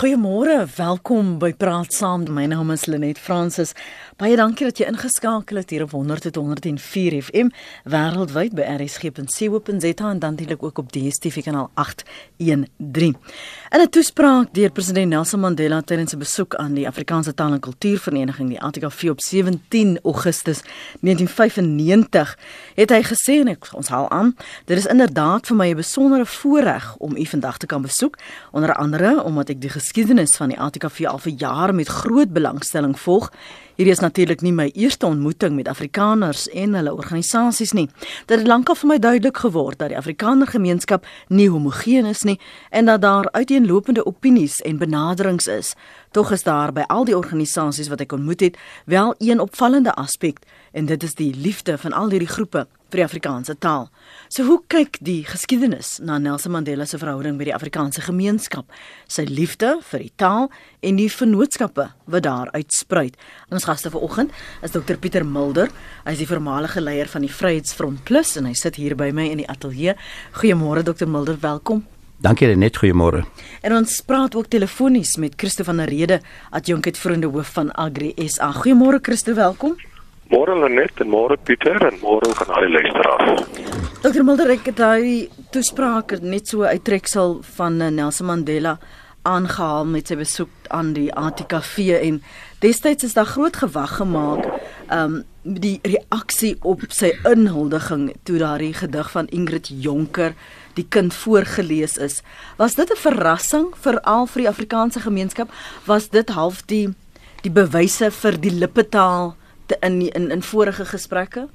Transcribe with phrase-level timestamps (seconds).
[0.00, 2.22] Goeiemôre, welkom by Praat Saam.
[2.32, 3.74] My naam is Lenet Fransis.
[4.16, 7.50] Baie dankie dat jy ingeskakel het hier op 100.104 FM
[7.84, 13.16] wêreldwyd by rsg.co.za en dan natuurlik ook op DStv kanaal 813.
[13.70, 17.60] In 'n toespraak deur president Nelson Mandela tydens 'n besoek aan die Afrikaanse Taal en
[17.60, 20.62] Kultuurvereniging, die ATKV op 17 Augustus
[21.00, 22.38] 1995,
[22.74, 26.26] het hy gesê en ek, ons haal aan, dit is inderdaad vir my 'n besondere
[26.26, 28.18] voorreg om u vandag te kan besoek,
[28.50, 32.92] onder andere omdat ek die geskiedenis van die ATKV al vir jare met groot belangstelling
[32.94, 33.32] volg.
[33.74, 37.88] Hierdie is natuurlik nie my eerste ontmoeting met Afrikaners en hulle organisasies nie.
[38.30, 42.38] Dit het lankal vir my duidelik geword dat die Afrikaner gemeenskap nie homogeen is nie
[42.70, 45.74] en dat daar uiteenlopende opinies en benaderings is.
[46.14, 50.38] Tog is daar by al die organisasies wat ek ontmoet het, wel een opvallende aspek
[50.70, 53.88] en dit is die liefde van al hierdie groepe vir die Afrikaanse taal.
[54.28, 58.66] So hoe kyk die geskiedenis na Nelson Mandela se verhouding met die Afrikaanse gemeenskap,
[59.08, 60.50] sy liefde vir die taal
[60.86, 63.16] en die vennootskappe wat daar uitspruit?
[63.50, 64.34] Ons gaste vanoggend
[64.66, 65.70] is Dr Pieter Mulder.
[66.04, 69.30] Hy is die voormalige leier van die Vryheidsfront Plus en hy sit hier by my
[69.30, 69.96] in die ateljee.
[70.40, 71.86] Goeiemôre Dr Mulder, welkom.
[72.20, 73.22] Dankie net goeiemôre.
[73.64, 76.20] En ons praat ook telefonies met Christo van der Rede,
[76.50, 78.52] adjunkheid vriende hoof van Agri SA.
[78.52, 79.78] Goeiemôre Christo, welkom.
[80.30, 83.40] Môre Lenet en môre Pieter en môre ook aan al die luisteraars.
[84.00, 88.76] Dr Mulder, ek het daai toespraak net so uittreksel van eh, Nelson Mandela
[89.26, 92.20] aangehaal met sy besoek aan die ATKV en
[92.62, 94.46] destyds is daar groot gewag gemaak
[94.94, 100.34] um die reaksie op sy inhuldiging toe daardie gedig van Ingrid Jonker
[100.76, 102.22] die kind voorgeles is.
[102.56, 105.50] Was dit 'n verrassing vir al vir die Afrikaanse gemeenskap?
[105.86, 106.94] Was dit half die
[107.42, 109.34] die bewyse vir die lippetaal
[109.80, 111.48] in in in vorige gesprekke?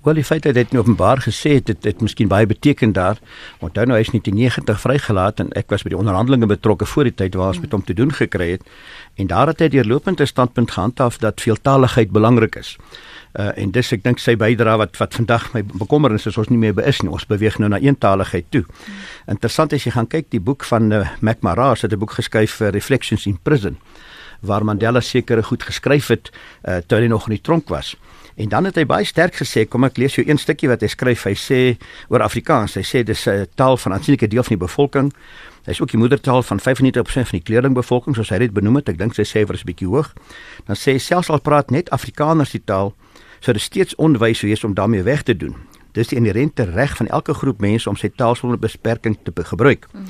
[0.00, 3.18] Wel die feit dat dit nou openbaar gesê het, dit het miskien baie beteken daar.
[3.60, 6.88] Onthou nou hy is nie in 90 vrygelaat en ek was by die onderhandelinge betrokke
[6.88, 8.64] voor die tyd waar ons met hom te doen gekry het.
[9.20, 12.78] En daar het hy deurlopend 'n standpunt gehandhaaf dat veeltaligheid belangrik is.
[13.38, 16.58] Uh, en dis ek dink sy bydra wat wat vandag my bekommernis is ons nie
[16.58, 18.64] meer beis nie ons beweeg nou na eentaligheid toe.
[19.28, 22.60] Interessant as jy gaan kyk die boek van uh, Mac Maras het 'n boek geskryf
[22.60, 23.76] uh, Reflections in Prison
[24.40, 27.96] waar Mandela sekere goed geskryf het uh, terwyl hy nog in die tronk was.
[28.40, 30.88] En dan het hy baie sterk gesê, kom ek lees jou een stukkie wat hy
[30.88, 31.26] skryf.
[31.28, 31.60] Hy sê
[32.08, 35.12] oor Afrikaans, hy sê dis 'n taal van aansienlike deel van die bevolking.
[35.66, 38.88] Hy is ook die moedertaal van 95% van die kleurlingbevolking, soos hy dit benoem het.
[38.88, 40.14] Ek dink sy syfer is bietjie hoog.
[40.66, 42.94] Dan sê hy selfs al praat net Afrikaners die taal,
[43.40, 45.56] sou dit steeds onwys wees om daarmee weg te doen.
[45.92, 49.86] Dis die inherente reg van elke groep mense om sy taal sonder beperking te gebruik.
[49.92, 50.06] Mm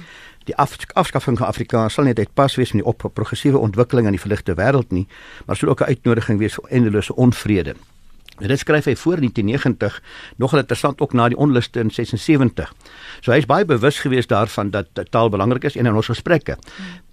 [0.49, 4.17] die af, afskaffing van Afrikaans sal net pas wees met die op progressiewe ontwikkeling in
[4.17, 5.07] die verligte wêreld nie,
[5.47, 7.75] maar sou ook 'n uitnodiging wees vir eindelose onvrede.
[8.39, 10.03] Dit skryf hy voor 1990,
[10.37, 12.73] nogal interessant ook na die onluste in 76.
[13.21, 16.57] So hy is baie bewus gewees daarvan dat taal belangrik is en in ons gesprekke.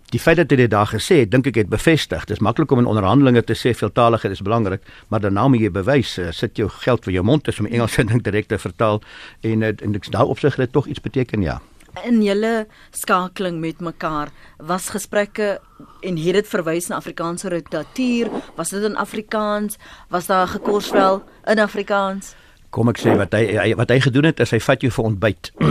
[0.09, 2.25] Die feit dat hy dit daar gesê het, dink ek het bevestig.
[2.25, 5.71] Dit is maklik om in onderhandelinge te sê veeltaaligheid is belangrik, maar nou moet jy
[5.71, 9.01] bewys, uh, sit jou geld vir jou mond is om Engels ding direk te vertaal
[9.41, 11.59] en uh, en ek daar opsig dit tog iets beteken ja
[12.05, 14.31] in julle skakeling met mekaar.
[14.57, 15.59] Was gesprekke
[16.01, 19.77] en het dit verwys na Afrikaanse literatuur was dit in Afrikaans?
[20.09, 22.35] Was daar gekorsvel in Afrikaans?
[22.69, 25.05] Kom ek sê wat hy, hy wat hy gedoen het is hy vat jou vir
[25.11, 25.51] ontbyt.
[25.57, 25.69] Uh,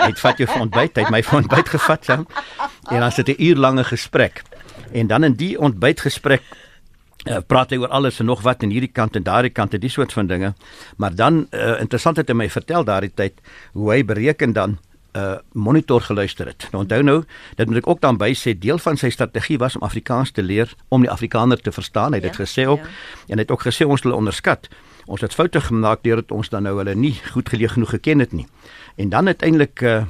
[0.06, 3.28] hy vat jou vir ontbyt hy het my vir ontbyt gevat ja en dan sit
[3.28, 4.44] 'n uur lange gesprek.
[4.92, 6.42] En dan in die ontbytgesprek
[7.26, 9.80] Uh, praat hy oor alles en nog wat in hierdie kant en daardie kant en
[9.82, 10.52] die soort van dinge.
[10.96, 13.40] Maar dan uh, interessant het hy my vertel daardie tyd
[13.72, 14.76] hoe hy bereken dan
[15.16, 16.68] uh monitor geluister het.
[16.70, 17.22] Nou onthou nou,
[17.56, 20.42] dit moet ek ook dan by sê deel van sy strategie was om Afrikaans te
[20.42, 22.12] leer om die Afrikaner te verstaan.
[22.12, 22.92] Hy het dit ja, gesê ook ja.
[23.28, 24.68] en hy het ook gesê ons hulle onderskat.
[25.06, 28.32] Ons het foute gemaak deurdat ons dan nou hulle nie goed geleer genoeg geken het
[28.32, 28.46] nie.
[28.96, 30.04] En dan uiteindelik uh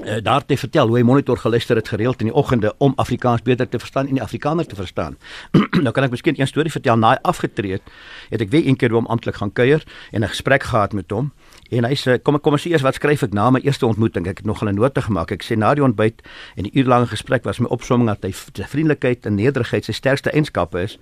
[0.00, 3.42] Uh, daar te vertel hoe hy monitor geluister het gereeld in die oggende om Afrikaans
[3.42, 5.18] beter te verstaan en die Afrikaner te verstaan.
[5.84, 7.82] nou kan ek miskien 'n storie vertel na hy afgetree het.
[8.30, 11.32] Het ek weer een keer hom amptelik gaan kuier en 'n gesprek gehad met hom.
[11.70, 14.26] En hy sê kom kom ons sê eers wat skryf ek na my eerste ontmoeting.
[14.26, 15.30] Ek het nog 'n note gemaak.
[15.30, 16.22] Ek sê na die ontbyt
[16.56, 20.82] en die uurlange gesprek was my opsomming dat hy vriendelikheid en nederigheid sy sterkste eienskappe
[20.82, 20.98] is,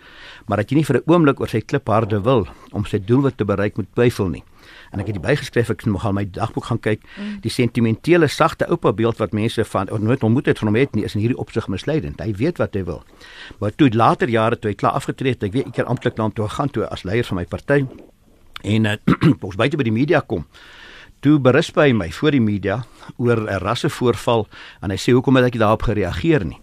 [0.46, 3.44] maar dat jy nie vir 'n oomblik oor sy klipharde wil om sy doelwit te
[3.44, 4.44] bereik moet twyfel nie.
[4.90, 7.00] En ek het dit bygeskryf ek nog al my dagboek gaan kyk.
[7.16, 7.40] Mm.
[7.40, 11.04] Die sentimentele sagte oupa beeld wat mense van nooit ontmoet het van hom het nie
[11.04, 12.20] is in hierdie opsig misleidend.
[12.20, 13.02] Hy weet wat hy wil.
[13.58, 16.22] Maar toe later jare toe hy klaar afgetree het, ek weet ek keer amptelik na
[16.22, 17.86] hom toe gaan toe as leier van my party
[18.62, 18.96] en uh,
[19.40, 20.46] ons buite by die media kom.
[21.20, 22.84] Toe berus by my voor die media
[23.16, 24.46] oor 'n rassevoorval
[24.82, 26.60] en hy sê hoekom het ek daarop gereageer nie.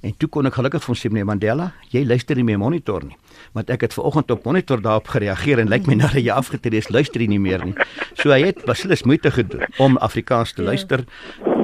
[0.00, 3.02] En toe kon ek gelukkig vir hom sê meneer Mandela, jy luister nie meer monitor
[3.02, 3.16] nie.
[3.56, 6.34] Want ek het ver oggend op monitor daarop gereageer en lyk my nou dat jy
[6.34, 7.74] afgetree is, luister jy nie meer nie.
[8.14, 10.70] So hy het beslis moeite gedoen om Afrikaans te ja.
[10.70, 11.04] luister,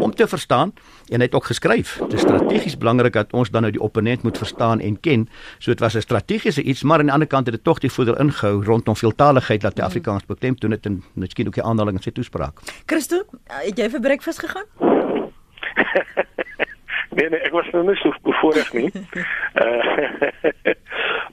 [0.05, 0.75] om te verstaan
[1.09, 1.97] en hy het ook geskryf.
[2.09, 5.29] Dit is strategies belangrik dat ons dan nou die opponent moet verstaan en ken.
[5.59, 7.91] So dit was 'n strategiese iets, maar aan die ander kant het dit tog die
[7.91, 9.89] voeder ingehou rondom veeltaligheid dat die mm.
[9.89, 12.61] Afrikaans beklemtoon het en miskien ook die aanhaling in sy toespraak.
[12.87, 14.67] Christo, het jy vir breakfast gegaan?
[17.14, 18.90] nee nee, ek was nog nie so bevoorreg nie.
[19.55, 20.72] uh,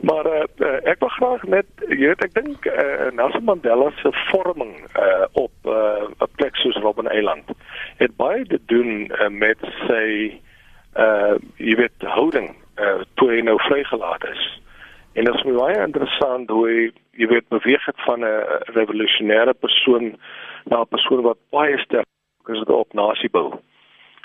[0.07, 4.73] maar uh, ek wil graag net jy weet ek dink uh, Nelson Mandela se vorming
[4.95, 7.51] uh, op 'n uh, plek soos Robben Eiland
[7.97, 10.39] het baie te doen uh, met sy
[10.99, 12.49] uh jy weet houding
[12.81, 14.43] uh, toe hy nou vrygelaat is.
[15.13, 16.79] En dit is baie interessant hoe hy
[17.19, 20.15] jy weet beweeg het van 'n revolusionêre persoon
[20.65, 22.07] na 'n persoon wat baie sterk
[22.47, 23.59] is op nasiebou.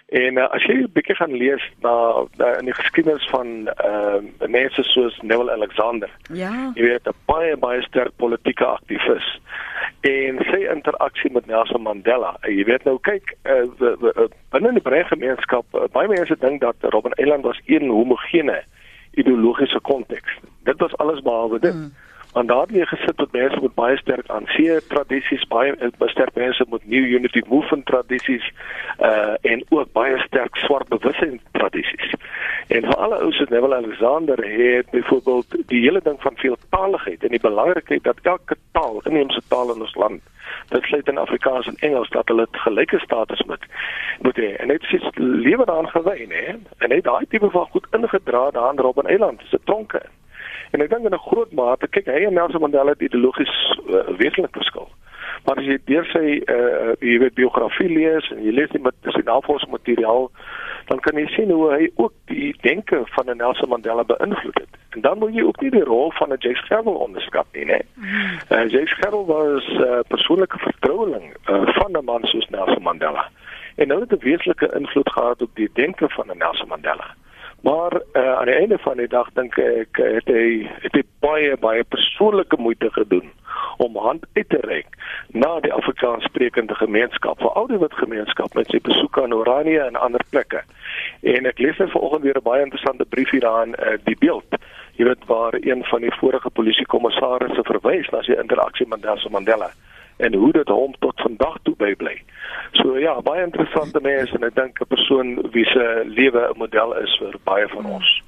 [0.06, 1.92] En uh, as jy 'n bietjie gaan lees na,
[2.38, 6.10] na in die geskiedenis van ehm uh, mense soos Neville Alexander.
[6.30, 6.70] Ja.
[6.74, 9.40] Jy weet 'n baie baie sterk politieke aktivis.
[10.00, 12.36] En sy interaksie met Nelson Mandela.
[12.42, 16.60] Uh, jy weet nou kyk uh, uh, binne die breë gemeenskap uh, baie mense dink
[16.60, 18.62] dat Robben Island was een homogene
[19.10, 20.38] ideologiese konteks.
[20.62, 21.72] Dit was alles behalwe dit.
[21.72, 22.05] Hmm
[22.36, 26.34] want daar het gesit met mense met baie sterk aan see tradisies, baie eh, sterk
[26.34, 28.52] mense met new unity movement tradisies
[29.00, 32.12] uh en ook baie sterk swart bewussyn tradisies.
[32.68, 37.34] En vir alle ouens het Neville Alexander het byvoorbeeld die hele ding van veeltaaligheid en
[37.36, 40.20] die belangrikheid dat elke taal, inheemse taal in ons land
[40.68, 43.64] dit sluit in Afrikaans en Engels dat hulle gelyke status moet
[44.20, 44.52] moet hê.
[44.56, 46.54] En dit is lewe daaraan gewy, hè.
[46.78, 50.02] En hy daai tipe van goed ingedra daar aan Robben Eiland, se tronke.
[50.70, 53.54] En ek dink in 'n groot mate, kyk hy en Nelson Mandela het ideologies
[53.88, 54.88] uh, wesenlik verskil.
[55.44, 58.94] Maar as jy deur sy uh jy weet biografie lees en jy lees die met
[59.14, 60.30] sy navorsingsmateriaal,
[60.90, 64.80] dan kan jy sien hoe hy ook die denke van Nelson Mandela beïnvloed het.
[64.96, 67.80] En dan moet jy ook nie die rol van 'n James Gerald onderskat nie, né?
[68.50, 73.28] Uh, James Gerald was 'n uh, persoonlike vertroueling uh, van 'n man soos Nelson Mandela.
[73.76, 77.14] En hulle het 'n wesenlike invloed gehad op die denke van Nelson Mandela.
[77.62, 81.56] Maar uh, aan die einde van die dag dink ek het hy het hy baie
[81.56, 83.32] baie persoonlike moeite gedoen
[83.76, 84.86] om hand uit te reik
[85.28, 90.22] na die Afrikaanssprekende gemeenskap, veral die wit gemeenskap met sy besoeke aan Oranje en ander
[90.30, 90.62] plekke.
[91.20, 94.60] En ek lees net vanoggend weer 'n baie interessante brief hieraan uh, die beeld.
[94.96, 99.70] Jy weet waar een van die vorige polisiekommissarisse verwys na sy interaksie met Nelson Mandela
[100.16, 102.16] en hoe dit hom tot vandag toe bybly.
[102.72, 106.96] So ja, baie interessante mense en ek dink 'n persoon wie se lewe 'n model
[107.02, 108.22] is vir baie van ons.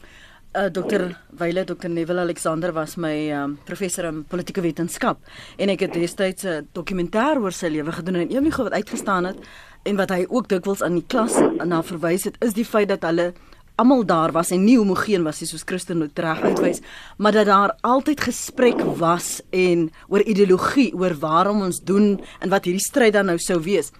[0.56, 1.12] Uh, eh, Dr.
[1.30, 1.88] Wyle Dr.
[1.88, 5.18] Neville Alexander was my um, professor in politieke wetenskap
[5.56, 9.24] en ek het destyds 'n dokumentêr oor sy lewe gedoen en een ding wat uitgestaan
[9.24, 9.36] het
[9.84, 13.02] en wat hy ook dikwels aan die klas na verwys het is die feit dat
[13.02, 13.32] hulle
[13.78, 16.82] almal daar was en nie homogeen was nie soos Christen nou reg uitwys,
[17.16, 22.66] maar dat daar altyd gesprek was en oor ideologie, oor waarom ons doen en wat
[22.66, 23.92] hierdie stryd dan nou sou wees.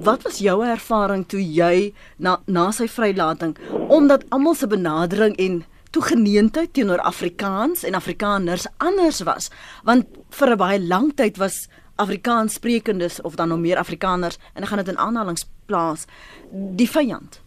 [0.00, 3.56] Wat was jou ervaring toe jy na na sy vrylating
[3.90, 9.50] omdat almal se benadering en toegeneentheid teenoor Afrikaans en Afrikaners anders was,
[9.84, 14.62] want vir 'n baie lang tyd was Afrikaans sprekendes of dan nog meer Afrikaners en
[14.62, 16.06] ek gaan dit in aanhalings plaas
[16.50, 17.40] die vyand.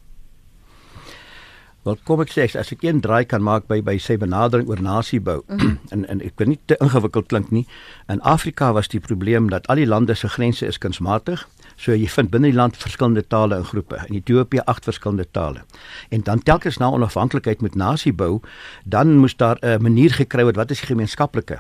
[1.84, 4.80] Wel kom ek sê as ek een draai kan maak by by sy benadering oor
[4.80, 5.78] nasiebou mm -hmm.
[5.92, 7.66] en en ek wil nie te ingewikkeld klink nie.
[8.08, 11.48] In Afrika was die probleem dat al die lande se grense is kunsmatig.
[11.76, 14.00] So jy vind binne die land verskillende tale en groepe.
[14.08, 15.64] In Ethiopië agt verskillende tale.
[16.10, 18.40] En dan telkens na onafhanklikheid met nasiebou,
[18.86, 21.60] dan moes daar 'n manier gekry word wat is gemeenskaplike.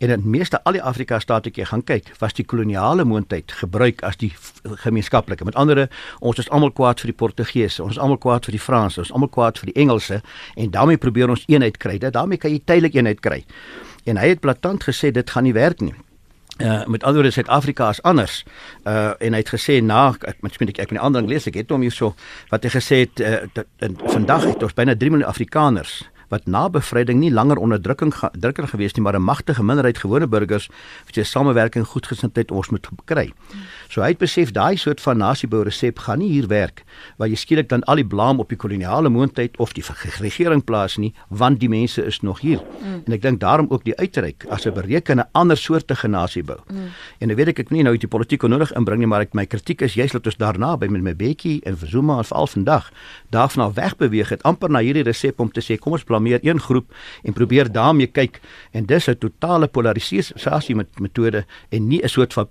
[0.00, 4.00] En in meeste al die Afrika state ek gaan kyk, was die koloniale moondheid gebruik
[4.06, 4.30] as die
[4.64, 5.44] gemeenskaplike.
[5.44, 5.92] Met ander woorde,
[6.24, 9.10] ons is almal kwaad vir die Portugese, ons is almal kwaad vir die Franse, ons
[9.10, 10.22] is almal kwaad vir die Engelse
[10.56, 11.98] en daarmee probeer ons eenheid kry.
[12.00, 13.42] Dat daarmee kan jy tydelik eenheid kry.
[14.08, 15.94] En hy het blaatant gesê dit gaan nie werk nie.
[16.60, 18.44] Uh, met ander woorde Suid-Afrika is anders.
[18.84, 21.54] Uh en hy het gesê na ek moet spreek ek met 'n ander lees ek
[21.54, 22.14] het hom hier so
[22.50, 23.66] wat hy gesê het uh, dat
[24.12, 28.94] vandag het ons byna 3 miljoen Afrikaners wat na bevryding nie langer onderdrukking drukker gewees
[28.94, 30.70] nie, maar 'n magtige minderheid gewone burgers
[31.06, 33.32] wat sy samewerking goedgesindheid ons moet kry.
[33.90, 36.84] So hy het besef daai soort van nasiebou resep gaan nie hier werk
[37.18, 39.82] waar jy skielik dan al die blame op die koloniale moondheid of die
[40.20, 42.60] regering plaas nie, want die mense is nog hier.
[42.78, 43.00] Mm.
[43.06, 46.58] En ek dink daarom ook die uitreik as 'n berekende ander soorte nasiebou.
[46.70, 46.86] Mm.
[47.18, 49.46] En nou weet ek ek nie nou die politiek nodig inbring nie, maar ek my
[49.46, 52.92] kritiek is juist dat ons daarna by met my Bekkie en Zuma en veral vandag
[53.30, 56.60] daarvan af wegbeweeg het amper na hierdie resep om te sê kom ons blameer een
[56.60, 56.94] groep
[57.24, 58.40] en probeer daarmee kyk
[58.72, 62.48] en dis 'n totale polarisasie met metode en nie 'n soort van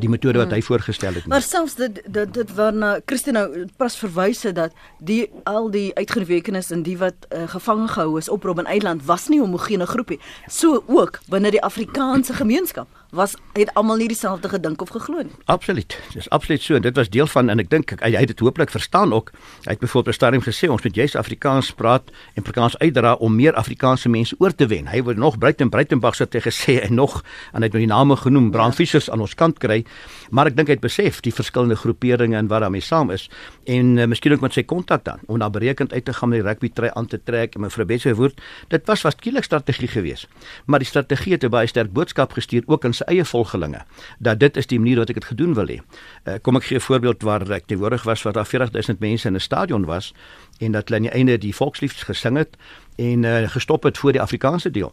[0.00, 0.68] die metode wat hy hmm.
[0.68, 1.24] voorgestel het.
[1.24, 1.32] Nie.
[1.32, 5.94] Maar selfs dit dit dit waarna Christine nou pas verwys het dat die al die
[5.94, 10.20] uitgewekenes en die wat uh, gevange gehou is op Robben Eiland was nie homogene groepie.
[10.46, 15.32] So ook binne die Afrikaanse gemeenskap was het almal nie dieselfde gedink of geglo nie.
[15.44, 15.98] Absoluut.
[16.12, 16.78] Dis absoluut so.
[16.80, 19.30] Dit was deel van en ek dink hy, hy het dit hooplik verstaan ook.
[19.64, 23.34] Hy het byvoorbeeld op stadium gesê ons moet juist Afrikaans praat en Afrikaans uitdra om
[23.34, 24.90] meer Afrikaanse mense oor te wen.
[24.90, 28.16] Hy wou nog Breiten Breitenberg sit gesê en nog en hy het nou die name
[28.18, 29.84] genoem, Brand Fishers aan ons kant kry,
[30.30, 33.28] maar ek dink hy het besef die verskillende groeperinge en wat daarmee saam is
[33.70, 36.42] en uh, miskien ook met sy kontak dan om dan berekend uit te gaan met
[36.42, 38.40] die rugby try aan te trek en mevrou Betse woord,
[38.72, 40.28] dit was skielik strategie geweest.
[40.66, 43.84] Maar die strategie het 'n baie sterk boodskap gestuur ook aan sy eie volgelinge
[44.18, 45.78] dat dit is die manier wat ek dit gedoen wil hê.
[46.24, 49.34] Uh, kom ek gee 'n voorbeeld waar ek teenwoordig was waar daar 40000 mense in
[49.34, 50.14] 'n stadion was
[50.58, 52.56] en dat hulle aan die einde die volkslied gesing het
[52.96, 54.92] en uh, gestop het voor die Afrikaanse deel.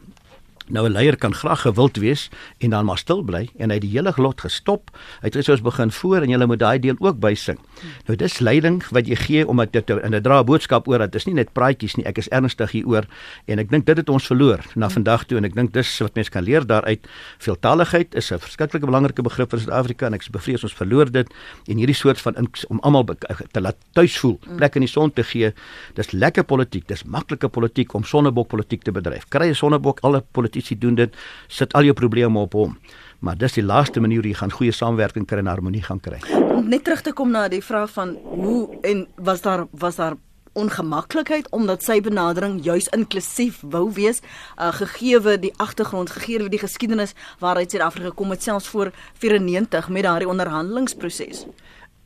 [0.72, 3.82] Nou 'n leier kan graag gewild wees en dan maar stil bly en hy het
[3.82, 4.90] die hele lot gestop.
[5.22, 7.60] Hy het gesê ons begin voor en jy moet daai deel ook bysing.
[8.08, 11.26] Nou dis leiding wat jy gee omdat dit in 'n dra boodskap oor dat dis
[11.26, 12.06] nie net praatjies nie.
[12.06, 13.06] Ek is ernstig hieroor
[13.46, 16.16] en ek dink dit het ons verloor na vandag toe en ek dink dis wat
[16.16, 17.08] mense kan leer daaruit.
[17.38, 21.28] Veeltaligheid is 'n verskriklike belangrike begrip vir Suid-Afrika en ek is bevrees ons verloor dit
[21.68, 23.06] en hierdie soort van om almal
[23.52, 25.54] te laat tuis voel, plek in die son te gee.
[25.96, 29.26] Dis lekker politiek, dis maklike politiek om sonnebok politiek te bedryf.
[29.30, 31.16] Kry 'n sonnebok alle politiek politici doen dit,
[31.48, 32.78] sit al jou probleme op hom.
[33.20, 36.20] Maar dis die laaste manier hoe jy gaan goeie samewerking kry en harmonie gaan kry.
[36.32, 40.18] Om net terug te kom na die vraag van hoe en was daar was daar
[40.54, 44.20] ongemaklikheid omdat sy benadering juis inklusief wou wees
[44.60, 48.92] uh, gegeewe die agtergrond gegeewe die geskiedenis waaruit Suid-Afrika gekom het selfs voor
[49.22, 51.46] 94 met daardie onderhandelingsproses.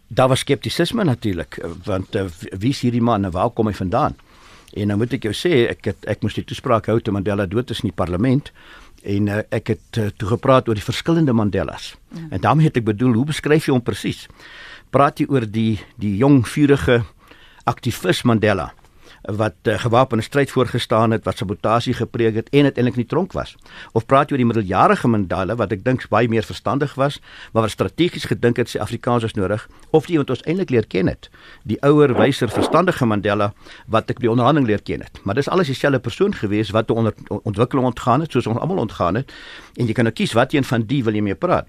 [0.08, 2.28] Daar was skeptisisme natuurlik want uh,
[2.60, 4.20] wie is hierdie man en waar kom hy vandaan?
[4.74, 7.46] En nou moet ek jou sê ek het ek moes die toespraak hou te Mandela
[7.46, 8.52] dood is in die parlement
[9.06, 11.94] en uh, ek het uh, toe gepraat oor die verskillende Mandelas.
[12.10, 12.32] Mm.
[12.32, 14.26] En daarmee het ek bedoel hoe beskryf jy hom presies?
[14.90, 17.04] Praat jy oor die die jong vurige
[17.70, 18.72] aktivis Mandela?
[19.28, 23.56] Wat uh, gewapende stryd voorgestaan het, wat sabotasie gepreek het en uiteindelik nie tronk was.
[23.92, 27.20] Of praat jy oor die middeljarige Mandela wat ek dink baie meer verstandig was,
[27.54, 30.88] maar wat strategies gedink het sy Afrikaans is nodig, of die wat ons eintlik leer
[30.88, 31.30] ken het,
[31.64, 33.52] die ouer, wyser, verstandige Mandela
[33.88, 35.22] wat ek by onderhandeling leer ken het.
[35.24, 37.14] Maar dis alles dieselfde persoon gewees wat 'n
[37.44, 39.32] ontwikkeling ontgaan het, soos ons almal ontgaan het,
[39.78, 41.68] en jy kan nou kies wat een van die wil jy mee praat.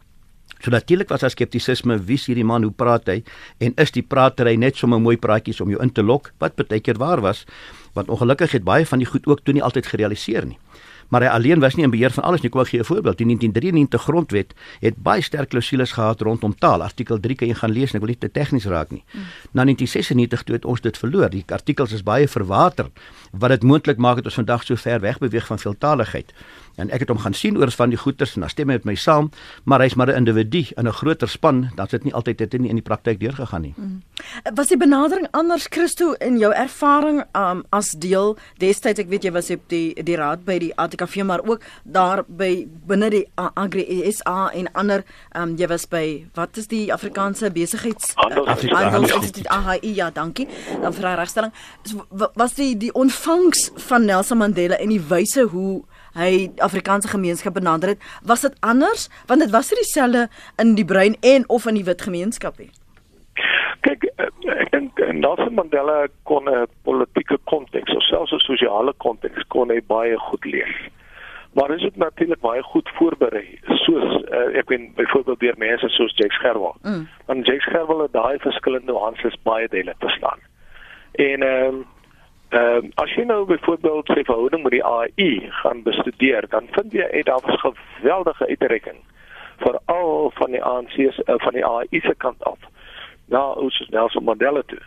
[0.60, 3.22] So natuurlik was daar skeptisisme, wie is hierdie man, hoe praat hy
[3.58, 6.80] en is die pratery net sommer mooi praatjies om jou in te lok wat baie
[6.80, 7.44] keer waar was,
[7.94, 10.58] want ongelukkig het baie van die goed ook toe nie altyd gerealiseer nie
[11.08, 12.50] maar hy alleen was nie in beheer van alles nie.
[12.50, 13.18] Kom ek gee 'n voorbeeld.
[13.18, 16.82] Die 1993 grondwet het baie sterk klousules gehad rondom taal.
[16.82, 19.04] Artikel 3 kan jy gaan lees en ek wil nie te tegnies raak nie.
[19.12, 19.20] Mm.
[19.52, 21.30] Na 1996 toe het ons dit verloor.
[21.30, 22.86] Die artikels is baie verwater
[23.38, 26.32] wat dit moontlik maak dat ons vandag so ver weg beweeg van veeltaligheid.
[26.76, 28.84] En ek het hom gaan sien oor van die goeters en dan stem hy met
[28.84, 29.30] my saam,
[29.64, 32.68] maar hy's maar 'n individu in 'n groter span, dan sit nie altyd dit nie
[32.68, 33.74] in die praktyk deurgegaan nie.
[33.76, 34.02] Mm.
[34.54, 39.32] Was die benadering anders Christo in jou ervaring um, as deel destyds ek weet jy
[39.32, 43.84] was op die die raad by die ATKV maar ook daar by binne die Agri
[44.12, 45.04] SA en ander
[45.36, 50.48] um, jy was by wat is die Afrikaanse besigheids Handelsinstituut AHI ja dankie
[50.82, 51.52] dan vir regstelling
[52.34, 52.92] was die die
[53.26, 55.82] ontvangs van Nelson Mandela en die wyse hoe
[56.14, 60.28] hy Afrikaanse gemeenskap benader het, was dit anders want dit was nie dieselfde
[60.62, 62.70] in die bruin en of in die wit gemeenskap nie.
[63.82, 64.28] Kyk, eh,
[64.60, 69.80] ek dink Nelson Mandela kon 'n politieke konteks of selfs 'n sosiale konteks kon hy
[69.86, 70.76] baie goed lees.
[71.54, 76.12] Maar hy het natuurlik baie goed voorberei, soos uh, ek weet byvoorbeeld deur mense soos
[76.16, 76.76] Jake Scherwel.
[76.82, 77.08] Mm.
[77.26, 80.38] Want Jake Scherwel het daai verskillende nuances baie duidelik verstaan.
[81.12, 81.84] En ehm um,
[82.54, 87.08] Uh, as jy nou byvoorbeeld sy verhouding met die AI gaan bestudeer, dan vind jy
[87.10, 89.00] uit daar was geweldige uitreiking
[89.58, 92.58] vir al van die ANC's uh, van die AI se kant af.
[93.26, 94.78] Nou, ons is Nelson Mandela toe.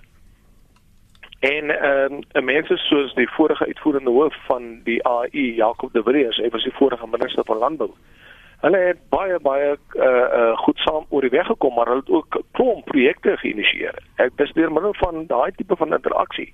[1.40, 6.38] En ehm um, mense soos die vorige uitvoerende hoof van die AI, Jacob de Villiers,
[6.38, 7.92] hy was die vorige minister van landbou.
[8.60, 10.06] Hulle het baie baie uh,
[10.40, 13.96] uh goed saam oor die weg gekom, maar hulle het ook klomp projekte geïnisieer.
[14.20, 16.52] Ek dis deur middel van daai tipe van interaksie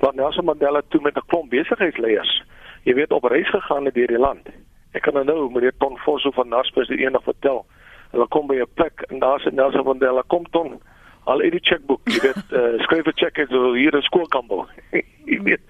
[0.00, 2.42] wat Nelson Mandela toe met 'n klomp besigheidsleiers,
[2.82, 4.48] jy weet op reis gegaan het deur die land.
[4.92, 7.66] Ek kan nou meneer Ton Fosso van Naspers die eendag vertel.
[8.10, 10.80] Hulle kom by 'n plek en daar sê Nelson Mandela, kom Ton,
[11.24, 14.66] al uit die chequeboek, jy weet, uh, skryf 'n cheque so hier in skoolkampel.
[15.30, 15.60] jy weet.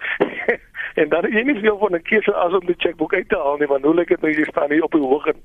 [0.95, 3.57] En dan jy nie veel van 'n keuse as om die chequeboek uit te haal
[3.57, 5.43] nie, want hoe lyk dit nou jy staan hier op die hoog en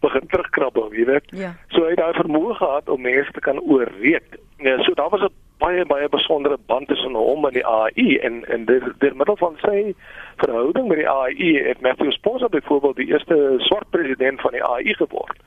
[0.00, 1.24] begin terugkrabbel, jy weet.
[1.30, 1.54] Ja.
[1.68, 4.38] So hy het daai vermoë gehad om mense te kan oorreed.
[4.58, 8.44] Ja, so daar was 'n baie baie besondere band tussen hom en die AI en
[8.48, 9.94] en deur deur middel van sy
[10.36, 14.94] verhouding met die AI het Matthew Sponsa byvoorbeeld die eerste swart president van die AI
[14.94, 15.38] geword.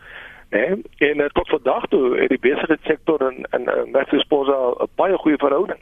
[0.50, 4.32] Nee, en uh, tot vandag toe het die besigheidssektor in in uh, Wes-Kaap
[4.84, 5.80] 'n baie goeie verhouding.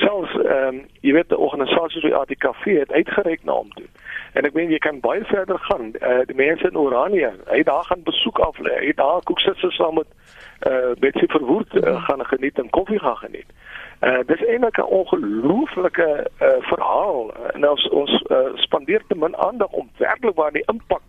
[0.00, 3.86] Selfs ehm um, jy weet die organisasie soos die ATKV het uitgereik na hom toe.
[4.32, 5.92] En ek meen jy kan baie verder gaan.
[6.00, 8.76] Uh, die mense in Oranje, hy daar gaan besoek af lê.
[8.86, 10.10] Hy daar koeksisse saam met
[10.68, 13.50] uh, Betsy Verwoerd uh, gaan geniet en koffie gaan geniet.
[14.00, 16.08] Uh, dit is eintlik 'n ongelooflike
[16.42, 21.02] uh, verhaal en ons ons uh, spandeer te min aandag om werklik waar die impak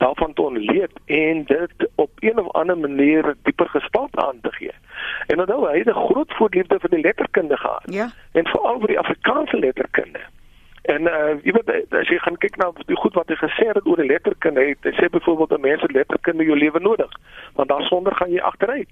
[0.00, 4.74] daarvan te ontleed en dit op een of ander manier dieper gestalte aan te gee.
[5.26, 7.82] En onthou hy het 'n groot voorliefde vir die letterkunde gehad.
[7.84, 8.10] Ja.
[8.32, 10.20] En veral vir die Afrikaanse letterkunde.
[10.82, 13.86] En uh jy weet as jy gaan kyk na die goed wat hy gesê het
[13.86, 17.12] oor die letterkunde, hy sê byvoorbeeld dat mense letterkunde jou lewe nodig,
[17.54, 18.88] want daarsonder gaan jy agteruit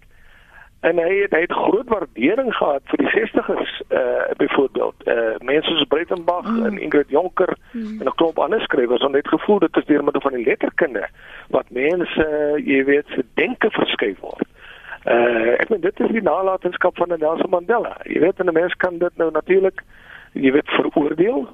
[0.80, 5.70] en hy het hy het groot waardering gehad vir die 60's uh byvoorbeeld uh mense
[5.70, 6.66] soos Breitenberg mm.
[6.66, 8.00] en Ingrid Jonker mm.
[8.00, 11.08] en 'n klomp ander skrywers het net gevoel dit is deur middel van die letterkunde
[11.48, 14.46] wat mense uh, jy weet se denke verskuif word.
[15.04, 17.96] Uh ek meen dit is die nalatenskap van Nelson Mandela.
[18.04, 19.82] Jy weet 'n mens kan dit nou natuurlik
[20.32, 21.48] jy weet veroordeel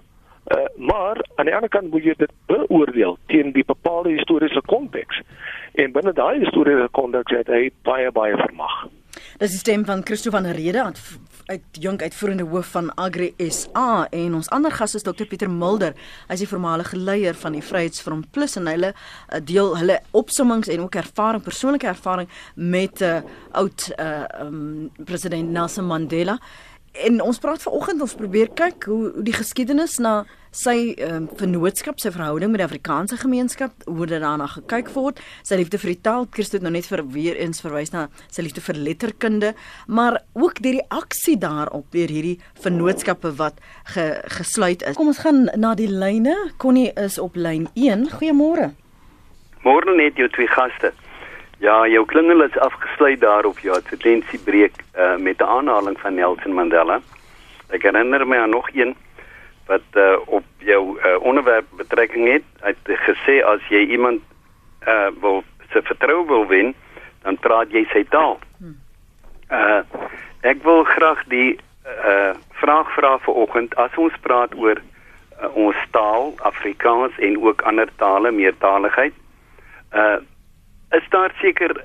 [0.45, 5.21] Uh, maar aan die ander kant moet jy dit beoordeel teen die bepaalde historiese konteks.
[5.73, 8.75] En binne daai historiese konteks het hy baie baie vermag.
[9.35, 10.85] Dis die stem van Christo van Rede
[11.45, 15.97] uit jong uitvoerende hoof van Agri SA en ons ander gas is Dr Pieter Mulder.
[16.29, 20.71] Hy is die voormalige leier van die Vryheidsfront Plus en hulle uh, deel hulle opsommings
[20.71, 23.23] en ook ervaring, persoonlike ervaring met 'n uh,
[23.59, 26.39] oud uh, um, president Nelson Mandela
[26.95, 30.23] en ons praat vanoggend ons probeer kyk hoe, hoe die geskiedenis na
[30.55, 35.19] sy um, vennootskap, sy verhouding met die Afrikaanse gemeenskap, hoe dit daarna gekyk word.
[35.43, 38.63] Sy liefde vir die taal, Christus nou net vir weer eens verwys na sy liefde
[38.63, 39.53] vir letterkunde,
[39.91, 43.59] maar ook die reaksie daarop deur hierdie vennootskappe wat
[43.97, 44.07] ge,
[44.39, 44.99] gesluit is.
[44.99, 46.37] Kom ons gaan na die lyne.
[46.63, 48.13] Connie is op lyn 1.
[48.15, 48.71] Goeiemôre.
[49.67, 50.95] Môre net jou twee gaste.
[51.65, 56.53] Ja, jou klingel is afgesluit daar op jou advertensiebreek uh, met 'n aanhaling van Nelson
[56.53, 57.01] Mandela.
[57.69, 58.97] Ek herinner my aan nog een
[59.67, 62.43] wat uh, op jou uh, onderwerp betrekking het.
[62.61, 64.21] Hy het gesê as jy iemand
[64.87, 66.75] uh, wil se vertroue wil wen,
[67.23, 68.39] dan praat jy sy taal.
[69.51, 69.81] Uh,
[70.41, 71.57] ek wil graag die
[71.87, 74.77] uh, vraag vra vir oggend as ons praat oor
[75.41, 79.15] uh, ons taal, Afrikaans en ook ander tale, meertaligheid.
[79.93, 80.21] Uh
[80.97, 81.85] is daar seker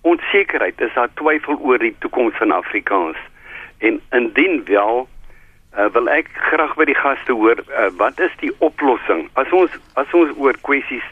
[0.00, 3.18] onsekerheid, is daar twyfel oor die toekoms van Afrikaans.
[3.78, 5.08] En indien wel,
[5.78, 9.26] uh, wil ek graag by die gaste hoor, uh, wat is die oplossing?
[9.40, 11.04] As ons as ons oor kwessies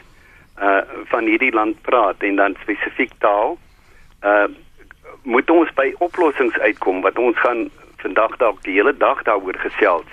[0.55, 0.81] uh
[1.11, 3.57] van hierdie land praat en dan spesifiek taal,
[4.23, 4.47] uh
[5.23, 7.65] moet ons by oplossings uitkom wat ons gaan
[7.99, 10.07] vandag dalk die hele dag daaroor gesels.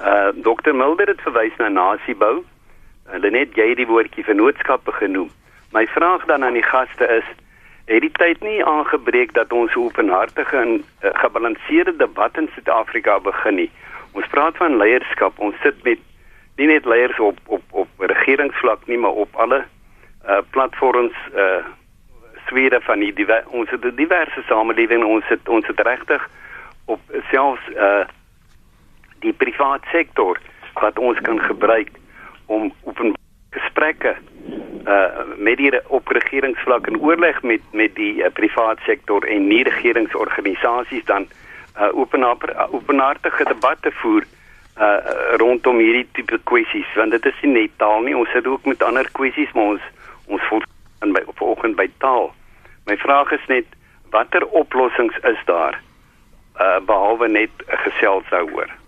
[0.00, 0.74] Uh Dr.
[0.76, 2.42] Mulder het verwys na nasiebou.
[3.10, 5.30] Hulle net jy die woordjie vennootskappe genoem.
[5.72, 7.24] My vraag dan aan die gaste is:
[7.84, 13.54] het die tyd nie aangebreek dat ons openhartige en uh, gebalanseerde debat in Suid-Afrika begin
[13.54, 13.70] nie?
[14.12, 15.38] Ons praat van leierskap.
[15.38, 15.98] Ons sit met
[16.56, 19.64] nie net leiers op op op regeringsvlak nie, maar op alle
[20.28, 21.62] uh platforms uh
[22.46, 25.04] swede van die diver, ons het 'n diverse samelewing.
[25.04, 26.28] Ons het ons het regtig
[26.84, 28.04] op selfs uh
[29.20, 30.38] die private sektor
[30.74, 31.90] wat ons kan gebruik
[32.46, 33.14] om open
[33.50, 34.16] gesprekke
[34.86, 39.62] uh met die op regeringsvlak en oorleg met met die uh, private sektor en nie
[39.68, 41.26] regeringsorganisasies dan
[41.78, 41.90] uh
[42.72, 44.24] openhartige debatte voer
[44.78, 48.64] uh rondom hierdie tipe kwessies want dit is nie net taal nie ons sit ook
[48.64, 49.86] met ander kwessies maar ons
[50.26, 50.62] ons voel
[51.04, 52.32] in by vanoggend by taal.
[52.86, 53.66] My vraag is net
[54.10, 55.80] watter oplossings is daar
[56.60, 57.50] uh behalwe net
[57.86, 58.79] gesels daaroor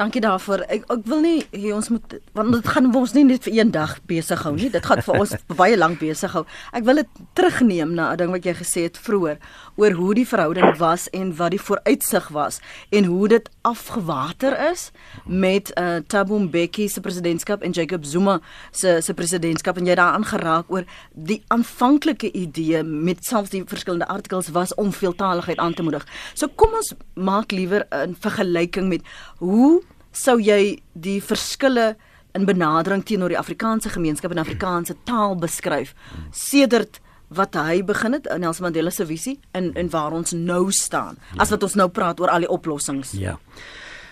[0.00, 0.62] Dankie daarvoor.
[0.72, 3.72] Ek ek wil nie hier ons moet want dit gaan ons nie net vir een
[3.74, 4.70] dag besig hou nie.
[4.72, 6.46] Dit gaan vir ons baie lank besig hou.
[6.72, 9.36] Ek wil dit terugneem na 'n ding wat jy gesê het vroeër
[9.76, 14.90] oor hoe die verhouding was en wat die vooruitsig was en hoe dit afgewater is
[15.26, 18.40] met uh Thabo Mbeki se presidentskap en Jacob Zuma
[18.72, 24.08] se se presidentskap en jy daaraan geraak oor die aanvanklike idee met selfs die verskillende
[24.08, 26.08] artikels was om veeltaligheid aan te moedig.
[26.34, 29.04] So kom ons maak liewer 'n vergelyking met
[29.44, 31.96] hoe sou jy die verskille
[32.34, 35.94] in benadering teenoor die Afrikaanse gemeenskap en Afrikaanse taal beskryf
[36.30, 40.70] sedert wat hy begin het in Nelson Mandela se visie en en waar ons nou
[40.74, 43.14] staan as wat ons nou praat oor al die oplossings.
[43.14, 43.38] Ja.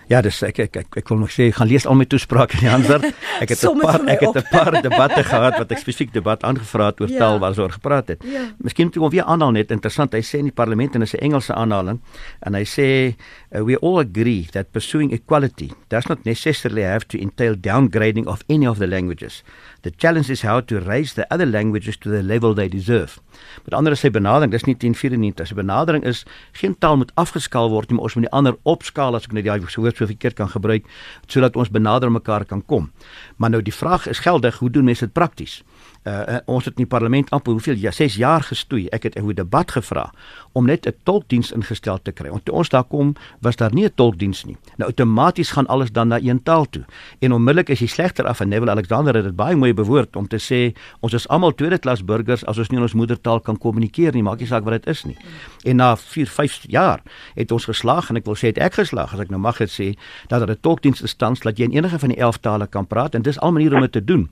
[0.09, 2.63] Ja, dis ek ek ek, ek wil nog sê gaan lees al my toesprake in
[2.65, 3.03] die ander.
[3.43, 6.89] Ek het 'n paar ek het 'n paar debatte gehad wat ek spesifiek debat aangevra
[6.89, 7.19] het oor ja.
[7.19, 8.23] taal waaroor gepraat het.
[8.25, 8.49] Ja.
[8.57, 10.13] Miskien moet ek hom weer aanhaal net interessant.
[10.13, 12.01] Hy sê in die parlement en is 'n Engelse aanhaling
[12.41, 13.15] en hy sê
[13.55, 18.43] uh, we all agree that pursuing equality does not necessarily have to entail downgrading of
[18.49, 19.43] any of the languages.
[19.81, 23.19] The challenge is how to raise the other languages to the level they deserve.
[23.65, 26.25] Met ander sê benadering, dis nie 1094, sy benadering is
[26.59, 29.47] geen taal moet afgeskaal word nie, maar ons moet die ander opskaal as ek net
[29.47, 30.85] daai woord so verkeerd kan gebruik
[31.27, 32.91] sodat ons benader mekaar kan kom.
[33.37, 35.61] Maar nou die vraag is geldig, hoe doen mense dit prakties?
[36.09, 38.87] Uh, ons het in die parlement amper hoeveel ja 6 jaar gestoei.
[38.91, 40.11] Ek het 'n debat gevra
[40.51, 42.29] om net 'n tolkdiens ingestel te kry.
[42.29, 44.57] Want toe ons daar kom, was daar nie 'n tolkdiens nie.
[44.77, 46.85] Nou outomaties gaan alles dan na een taal toe.
[47.19, 50.27] En onmiddellik is jy slegter af en Neville Alexander het dit baie mooi bewoord om
[50.27, 53.57] te sê ons is almal tweede klas burgers as ons nie in ons moedertaal kan
[53.57, 55.17] kommunikeer nie, maak nie saak wat dit is nie.
[55.63, 57.01] En na 4, 5 jaar
[57.35, 59.69] het ons geslaag en ek wil sê het ek geslaag as ek nou mag dit
[59.69, 62.87] sê dat daar 'n tolkdiens staan dat jy in enige van die 11 tale kan
[62.87, 64.29] praat en dis al maniere om dit te doen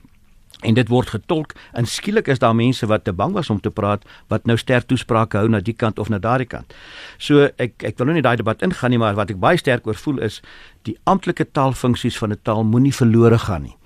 [0.62, 3.70] en dit word getolk en skielik is daar mense wat te bang was om te
[3.70, 6.74] praat wat nou sterk toesprake hou na die kant of na daardie kant.
[7.18, 9.86] So ek ek wil nou nie daai debat ingaan nie maar wat ek baie sterk
[9.86, 10.40] oor voel is
[10.88, 13.77] die amptelike taalfunksies van 'n taal moenie verlore gaan nie.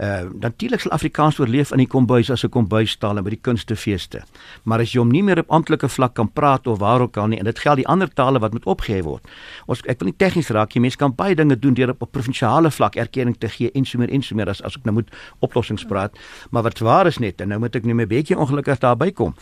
[0.00, 4.22] Uh natuurlik sal Afrikaans oorleef in die kombuis as 'n kombuistaal en by die kunstefeeste.
[4.62, 7.26] Maar as jy hom nie meer op amptelike vlak kan praat of waar ook al
[7.26, 9.28] nie en dit geld die ander tale wat moet opgehef word.
[9.66, 10.80] Ons ek wil nie tegnies raak nie.
[10.80, 13.98] Mense kan baie dinge doen deur op, op provinsiale vlak erkenning te gee en so
[13.98, 15.08] meer en so meer as as ek nou moet
[15.40, 16.16] oplossings praat.
[16.50, 19.34] Maar wat waar is net en nou moet ek net 'n bietjie ongelukkig daarby kom.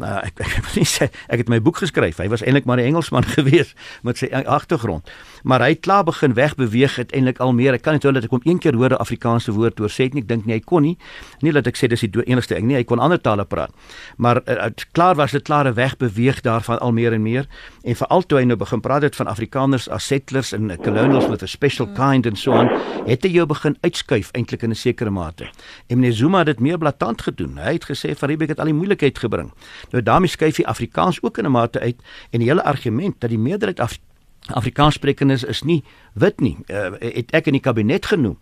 [0.00, 2.16] Uh ek ek wil nie sê ek het my boek geskryf.
[2.16, 5.10] Hy was eintlik maar 'n Engelsman gewees met sy agtergrond.
[5.44, 7.74] Maar hy het klaar begin wegbeweeg uiteindelik al meer.
[7.74, 10.05] Ek kan net hoor dat ek hom een keer hoor 'n Afrikaanse woord oor sê
[10.06, 10.96] het nie, ek dink nie hy kon nie.
[11.44, 13.74] Nie dat ek sê dis die enigste ding nie, hy kon ander tale praat.
[14.16, 17.46] Maar uh, klaar was dit klare weg beweeg daarvan al meer en meer
[17.82, 21.42] en veral toe hy nou begin praat het van Afrikaners as settlers en colonials with
[21.42, 22.70] a special kind and so on,
[23.06, 25.50] het hy jou begin uitskuif eintlik in 'n sekere mate.
[25.88, 27.58] En meneer Zuma het dit meer blaatant gedoen.
[27.58, 29.52] Hy het gesê van Riebeck het al die moeilikheid gebring.
[29.90, 31.96] Nou daarmee skuif hy Afrikaans ook in 'n mate uit
[32.30, 33.98] en die hele argument dat die meerderheid af
[34.46, 36.56] Afrikaanssprekendes is nie wit nie.
[36.70, 38.36] Uh, het ek in die kabinet genoem.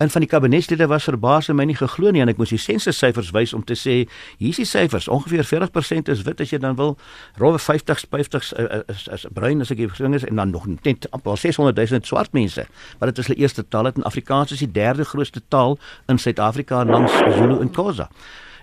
[0.00, 2.58] En van die kabinetslede was verbaas en my nie geglo nie en ek moes die
[2.58, 3.96] sensussyfers wys om te sê
[4.40, 5.10] hier is die syfers.
[5.12, 6.94] Ongeveer 40% is wit as jy dan wil.
[7.36, 8.48] Rowwe 50 50
[8.88, 12.32] is is bruin as ek gesien is en dan nog net amper 600 000 swart
[12.32, 12.64] mense.
[12.98, 15.76] Maar dit is hulle eerste taal en Afrikaans is die derde grootste taal
[16.08, 18.08] in Suid-Afrika langs Zulu en Xhosa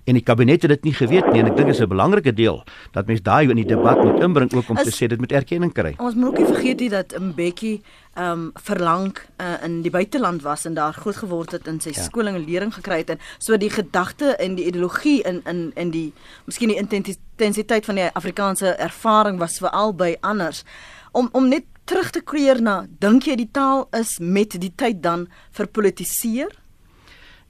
[0.07, 2.33] en die kabinet het dit nie geweet nie en ek dink dit is 'n belangrike
[2.33, 2.63] deel
[2.95, 5.31] dat mense daai in die debat moet inbring ook om As, te sê dit moet
[5.31, 5.95] erkenning kry.
[5.99, 7.81] Ons moet ook nie vergeet nie dat Mbeki
[8.15, 11.89] ehm um, verlang uh, in die buiteland was en daar groot geword het en sy
[11.89, 12.01] ja.
[12.01, 15.91] skoling en lering gekry het en so die gedagte en die ideologie in in in
[15.91, 16.13] die
[16.45, 20.63] miskien die intensiteit van die Afrikaanse ervaring was veral by anders
[21.11, 25.03] om om net terug te keer na dink jy die taal is met die tyd
[25.03, 26.51] dan verpolitiseer?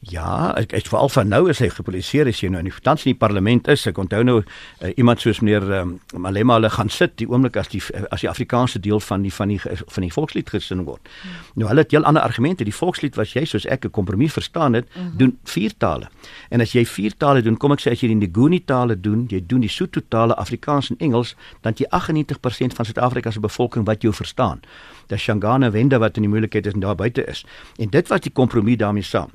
[0.05, 3.01] Ja, ek ek veral van nou is hy gepoliseer as jy nou in die tans
[3.03, 3.81] in die parlement is.
[3.89, 7.71] Ek onthou nou uh, iemand soos meneer um, Malema hulle gaan sit die oomblik as
[7.73, 7.81] die
[8.13, 11.01] as die Afrikaanse deel van die van die van die volkslied gesing word.
[11.23, 11.39] Hmm.
[11.57, 12.67] Nou hulle het heel ander argumente.
[12.67, 15.17] Die volkslied was jy soos ek 'n kompromie verstaan het, mm -hmm.
[15.17, 16.09] doen vier tale.
[16.49, 19.25] En as jy vier tale doen, kom ek sê as jy die Nguni tale doen,
[19.29, 23.85] jy doen die Sotho tale, Afrikaans en Engels, dan jy 98% van Suid-Afrika se bevolking
[23.85, 24.61] wat jou verstaan.
[25.07, 27.45] Dis Shangana Wende wat in die moeilikheid is en daar buite is.
[27.77, 29.29] En dit was die kompromie daarmee saam.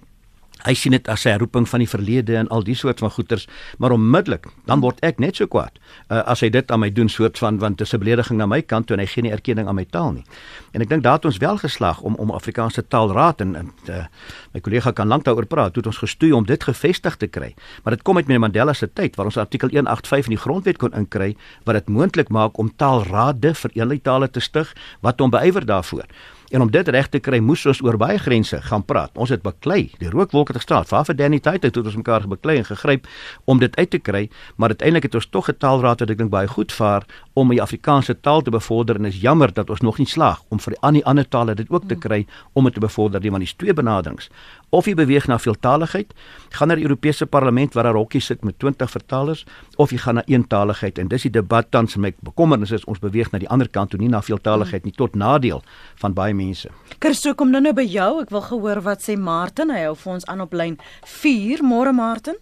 [0.62, 3.46] Hy sien dit as 'n roeping van die verlede en al die soort van goeters,
[3.78, 5.78] maar onmiddellik dan word ek net so kwaad
[6.10, 8.48] uh, as hy dit aan my doen soort van want dit is 'n belediging aan
[8.48, 10.24] my kant toe en hy gee nie erkenning aan my taal nie.
[10.72, 14.04] En ek dink daar het ons wel geslaag om om Afrikaanse taalraad en, en uh,
[14.52, 17.54] my kollega kan lank daaroor praat, het ons gestoei om dit gevestig te kry.
[17.82, 20.78] Maar dit kom uit meneer Mandela se tyd waar ons artikel 185 in die grondwet
[20.78, 25.30] kon inkry wat dit moontlik maak om taalrade vir eenlei tale te stig wat hom
[25.30, 26.06] beywer daarvoor.
[26.52, 29.14] En om dit reg te kry, moes ons oor baie grense gaan praat.
[29.16, 30.84] Ons het beklei, die rookwolk het gestaan.
[30.90, 33.08] Waar vir Danny tyd het ons mekaar beklei en gegryp
[33.48, 34.22] om dit uit te kry,
[34.60, 37.62] maar uiteindelik het ons tog 'n taalraad wat ek dink baie goed vaar om die
[37.62, 40.98] Afrikaanse taal te bevorder en is jammer dat ons nog nie slaag om vir al
[40.98, 43.74] die ander tale dit ook te kry om dit te bevorder nie, want dis twee
[43.74, 44.28] benaderings.
[44.70, 46.12] Of jy beweeg na veeltaligheid,
[46.56, 49.44] gaan na die Europese Parlement waar daar hokkies sit met 20 vertalers,
[49.76, 53.32] of jy gaan na eentaligheid en dis die debat tans met bekommernis is ons beweeg
[53.32, 55.62] na die ander kant toe nie na veeltaligheid nie tot nadeel
[56.02, 56.68] van baie mense.
[57.00, 58.10] Christo kom nou nou by jou.
[58.22, 59.72] Ek wil gehoor wat sê Martin.
[59.72, 61.64] Hy hou vir ons aan op lyn 4.
[61.64, 62.36] Môre Martin.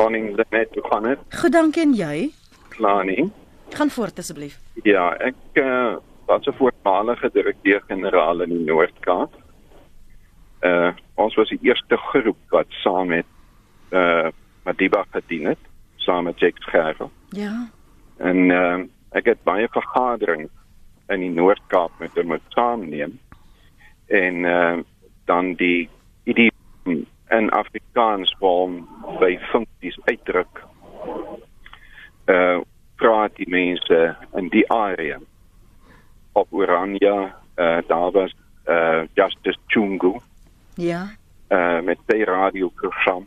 [0.00, 1.24] Morning, net hoe gaan dit?
[1.40, 2.30] Goed, dankie en jy?
[2.72, 3.28] Klaar nie.
[3.74, 4.58] Gaan voort asseblief.
[4.82, 9.32] Ja, ek uh, was 'n voormalige direkteur-generaal in die Noord-Kaap.
[10.60, 13.26] Uh ons was die eerste groep wat saam met
[13.90, 14.28] uh
[14.64, 15.58] Madiba gedien het,
[15.96, 17.10] saam met Jake Gerrel.
[17.28, 17.68] Ja.
[18.16, 18.78] En uh
[19.10, 20.52] ek het baie vergaderings
[21.08, 23.18] in die Noord-Kaap met hom saamneem.
[24.10, 24.78] en uh,
[25.24, 25.88] dan die
[26.22, 28.88] idiom in Afrikaans waarom
[29.20, 30.64] by funksies uitdruk
[32.26, 32.58] uh
[33.00, 34.00] praat die mense
[34.36, 35.18] in die area
[36.38, 37.14] op Oranje
[37.56, 38.34] uh, daar was
[38.68, 40.18] uh, Justice Chungu
[40.76, 41.08] Ja.
[41.50, 43.26] uh, met sy radioprogram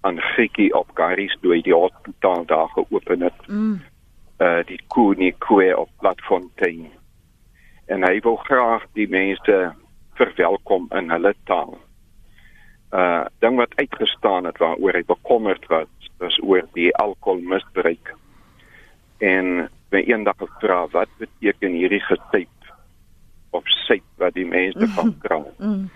[0.00, 3.80] aan Griekie op Garis toe die hospitaal daar geopen het Mm.
[4.40, 6.88] uh, die Koenie Koe op Platfontein
[7.86, 9.72] en hy wil graag die mense
[10.14, 11.72] verwelkom in hulle taal.
[12.94, 15.88] Uh ding wat uitgestaan het waaroor hy bekommerd was,
[16.18, 18.14] was oor die alkoholmisbruik.
[19.20, 22.72] En my eendag gevra wat beteken hierdie getyp
[23.50, 25.42] of syp wat die mense van kry.
[25.58, 25.88] Mm.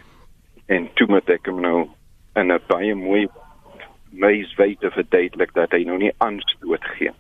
[0.67, 1.79] En toe moet ek hom nou
[2.35, 3.29] in 'n baie mooi
[4.11, 7.13] meiswyte verduidelik dat hy nou nie aanstoot gee.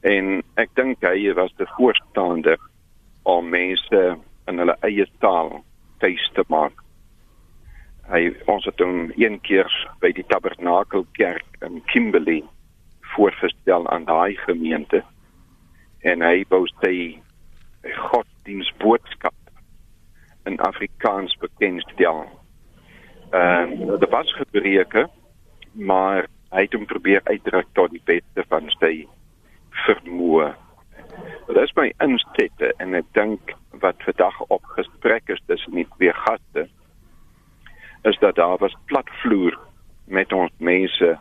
[0.00, 2.58] En ek dink hy was die voorstander
[3.22, 4.02] om mense
[4.48, 5.64] in hulle eie taal
[5.98, 6.84] tuis te maak.
[8.08, 9.68] Hy ons het hom een keer
[10.00, 12.44] by die Tabernakelkerk in Kimberley
[13.18, 15.02] voorgestel aan daai gemeente
[16.06, 17.18] en hy wou sy
[17.82, 19.34] godsdienstboodskap
[20.46, 22.22] in Afrikaans bekendstel.
[23.34, 25.08] Ehm uh, dit was gebreke,
[25.72, 28.94] maar hy het hom probeer uitdruk tot die beste van sy
[29.84, 30.52] vermoë.
[31.50, 36.14] Dit is my instette en ek dink wat vandag op gesprek is tussen die twee
[36.22, 36.68] gaste
[38.06, 39.58] is dat daar was platvloer
[40.06, 41.18] met ons mense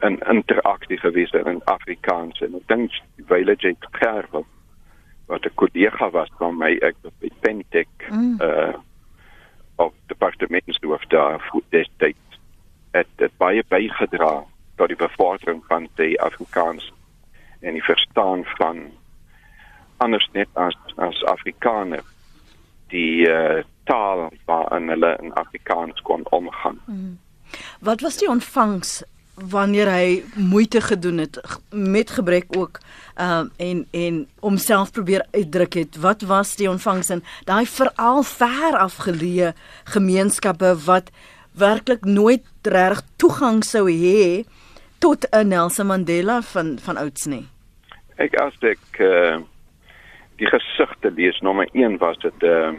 [0.00, 2.90] in interaksie gewees in Afrikaans en ek dink
[3.30, 4.46] wyle jy Kerwel
[5.26, 8.38] wat 'n kollega was van my ek by Pentec Mm.
[8.40, 8.74] uh
[9.78, 12.40] op departementshoof daar voor destyds
[12.90, 14.44] het dit baie bygedra
[14.76, 16.92] tot die bevordering van die Afrikaans
[17.60, 18.90] en die verstaan van
[19.96, 22.02] anders net as as Afrikaner
[22.88, 26.80] die uh, taal waarin hulle in Afrikaans kon omgaan.
[27.80, 29.02] Wat was die ontvangs
[29.50, 31.38] wanneer hy moeite gedoen het
[31.70, 32.78] met gebrek ook
[33.20, 38.78] um, en en homself probeer uitdruk het wat was die ontvangs in daai veral ver
[38.78, 39.52] afgeleë
[39.94, 41.10] gemeenskappe wat
[41.58, 44.44] werklik nooit reg toegang sou hê
[44.98, 47.46] tot 'n Nelson Mandela van van ouds nie.
[48.16, 49.38] Ek as ek uh,
[50.38, 52.72] die gesigte lees, nommer 1 was dit uh,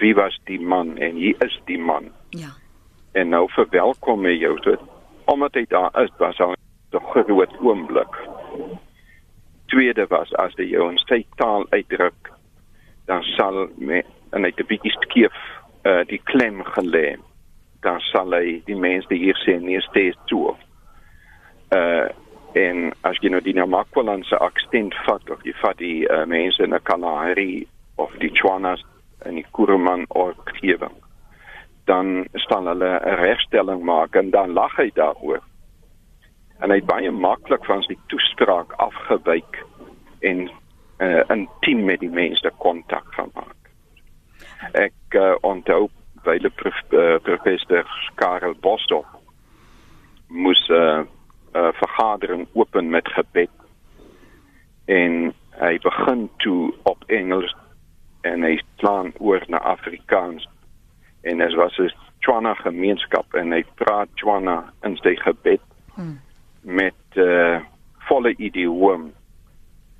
[0.00, 2.10] wie was die man en hier is die man.
[2.30, 2.54] Ja.
[3.12, 4.76] En nou verwelkom hy jou so
[5.30, 6.54] omdat hy daar is, was hy
[6.92, 8.14] 'n groot oomblik.
[9.66, 12.32] Tweede was as hy jou in sy taal uitdruk,
[13.06, 15.36] dan sal me, en hy 'n bietjie skeef
[15.84, 17.18] uh, die klem gelê.
[17.82, 20.56] Dan sal hy die mense hier sê nee steeds toe.
[21.70, 22.08] Uh
[22.54, 26.74] en as jy nou die Namakwalandse aksent vat of jy vat die uh, mense in
[26.74, 28.82] die Kalahari of die Tswanas
[29.22, 30.98] en die Kuruman omgewing
[31.84, 35.42] dan staan hulle 'n regstelling maak en dan lag hy daaroor.
[36.60, 39.64] En hy het baie maklik van sy toespraak afgewyk
[40.20, 40.50] en
[40.98, 43.56] uh, intiem met die mense kontak gemaak.
[44.72, 45.88] Ek uh, onthou
[46.24, 49.06] wyle prof, uh, professor Karel Bosdorp
[50.28, 51.00] moes 'n uh,
[51.54, 53.50] uh, vergadering open met gebed
[54.84, 57.54] en hy begin toe op Engels
[58.20, 60.48] en hy slaan oor na Afrikaans
[61.22, 65.60] en dit was 'n Tswana gemeenskap en hy praat Tswana in sy gebed
[65.94, 66.20] Hmm.
[66.60, 67.60] met uh,
[67.98, 69.12] volle idioom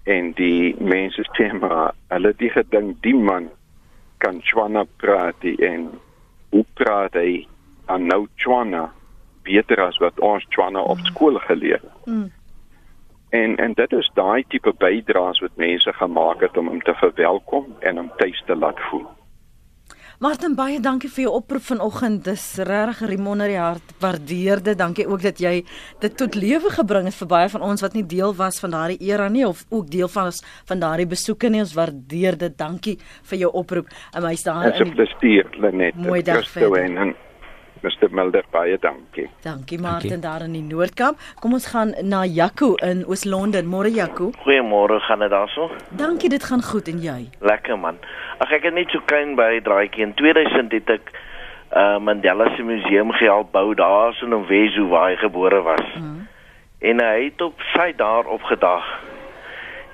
[0.03, 3.49] en die mense sê maar hulle het die gedink die man
[4.19, 5.91] kan Tswana praat en
[6.51, 7.47] hoe praat hy
[7.87, 8.93] aan nou Tswana
[9.43, 12.31] beter as wat ons Tswana op skool geleer het Mm.
[13.31, 17.67] En en dit is daai tipe bydraes wat mense gemaak het om hom te verwelkom
[17.79, 19.07] en hom tuis te laat voel.
[20.21, 22.19] Martin baie dankie vir jou oproep vanoggend.
[22.27, 24.77] Dis regtig Rimonder die hart waardeer dit.
[24.77, 25.63] Dankie ook dat jy
[26.03, 28.99] dit tot lewe gebring het vir baie van ons wat nie deel was van daardie
[29.09, 31.65] era nie of ook deel van ons van daardie besoeke nie.
[31.65, 32.59] Ons waardeer dit.
[32.61, 32.99] Dankie
[33.33, 33.89] vir jou oproep.
[34.13, 35.97] En hy's daar Dit is 'n plesier, Lenet.
[35.97, 37.17] Mooi dag Christo verder.
[37.83, 38.11] Mr.
[38.11, 39.29] Mulder baie dankie.
[39.43, 41.17] Dankie Martin daar in die Noord-Kaap.
[41.41, 43.67] Kom ons gaan na Jaco in Oos-London.
[43.67, 44.31] Môre Jaco.
[44.45, 45.71] Goeiemôre, gaan dit daarso?
[45.89, 47.31] Dankie, dit gaan goed en jy?
[47.41, 47.99] Lekker man.
[48.39, 51.13] Ag ek het net so klein by draaitjie in 2000 het ek
[51.71, 55.87] uh Mandela se museum gehelp bou daar in Nowezo waar hy gebore was.
[55.95, 56.27] Mm.
[56.79, 58.87] En uh, hy het op sy daar opgedag.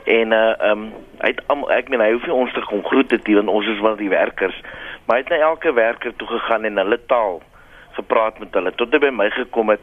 [0.05, 0.87] En uh um
[1.21, 3.69] hy het almal ek meen hy hoef nie ons te kom groet nie want ons
[3.75, 4.57] is wel die werkers.
[5.05, 7.43] Maar hy het na elke werker toe gegaan en hulle taal
[7.97, 9.83] gepraat met hulle tot hy by my gekom het.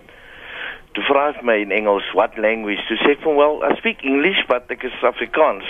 [0.94, 2.84] Toe vra hy my in Engels what language?
[2.88, 5.66] Toe sê ek van well I speak English but ek is Afrikaans.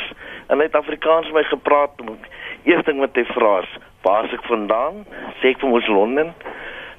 [0.51, 2.03] En hy het Afrikaans met my gepraat.
[2.67, 3.71] Eerste ding wat hy vra is
[4.03, 5.03] waar ek vandaan?
[5.39, 6.33] Sê ek vir ons Londen.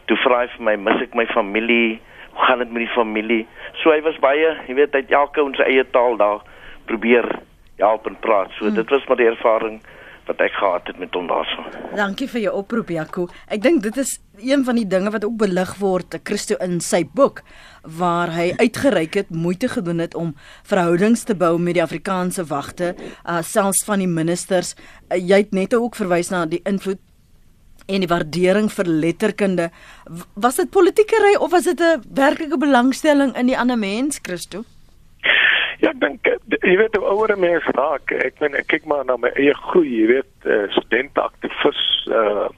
[0.08, 1.98] Toe vra hy vir my, mis ek my familie?
[2.34, 3.42] Hoe gaan dit met die familie?
[3.82, 6.42] So hy was baie, jy weet, hy het elke ons eie taal daar
[6.88, 7.28] probeer
[7.80, 8.52] help en praat.
[8.58, 8.74] So hmm.
[8.80, 9.80] dit was maar die ervaring
[10.26, 11.64] wat ek gehad het met hom daarso.
[11.96, 13.28] Dankie vir jou oproep Jaco.
[13.48, 17.04] Ek dink dit is een van die dinge wat ook belig word Christo in sy
[17.04, 17.42] boek
[17.82, 20.34] waar hy uitgereik het moeite gedoen het om
[20.66, 24.74] verhoudings te bou met die Afrikaanse wagte, uh, selfs van die ministers.
[25.08, 27.00] Uh, jy het net ook verwys na die invloed
[27.86, 29.70] en die waardering vir letterkunde.
[30.40, 34.64] Was dit politiekery of was dit 'n werklike belangstelling in die ander mens, Christo?
[35.80, 36.24] Ja, ek dink
[36.60, 38.12] jy weet hoe ouer mense raak.
[38.24, 41.80] Ek meen ek kyk maar na my eie groei, jy weet, uh, studente aktivis
[42.12, 42.50] uh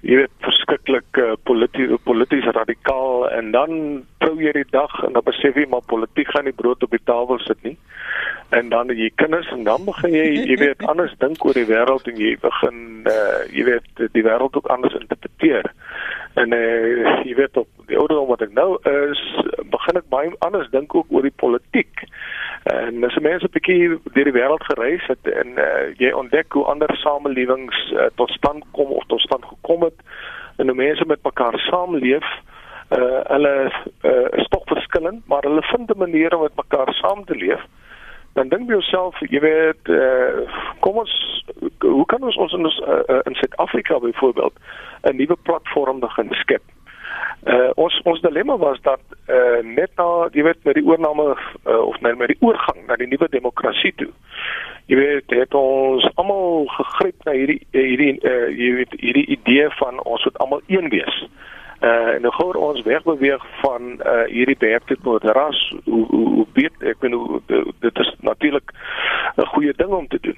[0.00, 3.72] jy weet verskriklik uh, polities polities radikaal en dan
[4.24, 7.02] trou jy die dag en dan besef jy maar politiek gaan nie brood op die
[7.04, 7.74] tafel sit nie.
[8.56, 12.08] En dan jy kinders en dan begin jy jy weet anders dink oor die wêreld
[12.08, 12.80] en jy begin
[13.12, 15.68] uh jy weet die wêreld ook anders interpreteer.
[16.40, 19.20] En uh jy weet op die ouderdom wat ek nou is,
[19.68, 22.08] begin ek baie anders dink ook oor die politiek.
[22.62, 26.64] En as mense 'n bietjie deur die wêreld gereis het en uh, jy ontdek hoe
[26.64, 29.96] ander samelewings uh, tot stand kom of tot stand gekom het
[30.56, 32.26] en hoe mense met mekaar saamleef,
[32.98, 37.24] uh, hulle uh, is tog verskillend, maar hulle vind 'n manier om met mekaar saam
[37.24, 37.64] te leef.
[38.32, 40.44] Dan dink jy jouself, jy weet, uh,
[40.80, 41.44] kom ons
[41.78, 44.54] hoe kan ons ons in, uh, in Suid-Afrika byvoorbeeld
[45.02, 46.62] 'n nuwe platform begin skep?
[47.40, 51.78] Uh ons ons dilemma was dat uh net na jy weet met die oorname uh,
[51.80, 54.10] of net met die oorgang na die nuwe demokrasie toe.
[54.92, 60.02] Jy weet het ons almal gegryp na hierdie hierdie uh jy weet hierdie idee van
[60.04, 61.22] ons moet almal een wees.
[61.80, 66.46] Uh en nou gou ons wegbeweeg van uh hierdie beheerte tot ras hoe hoe, hoe
[66.60, 67.40] weet ek ben hoe
[67.80, 68.76] dit is natuurlik
[69.36, 70.36] 'n goeie ding om te doen.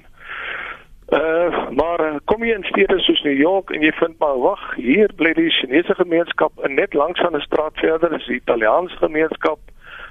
[1.09, 5.11] Uh maar kom jy in stede soos New York en jy vind maar wag, hier
[5.15, 9.59] bly die Chinese gemeenskap en net langs aan 'n straat verder is die Italiaanse gemeenskap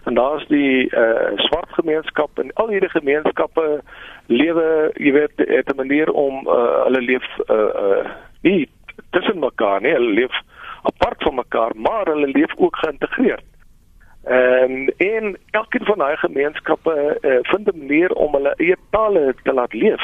[0.05, 3.81] en daar's die uh swart gemeenskap en al hierdie gemeenskappe
[4.26, 8.05] lewe, jy weet, het 'n manier om uh hulle leef uh uh
[8.42, 8.68] nie
[9.11, 10.35] tussen mekaar nie, hulle leef
[10.83, 13.44] apart van mekaar, maar hulle leef ook geïntegreerd.
[14.24, 19.52] Ehm en elkeen van daai gemeenskappe uh, vind 'n manier om hulle eie tale te
[19.52, 20.02] laat leef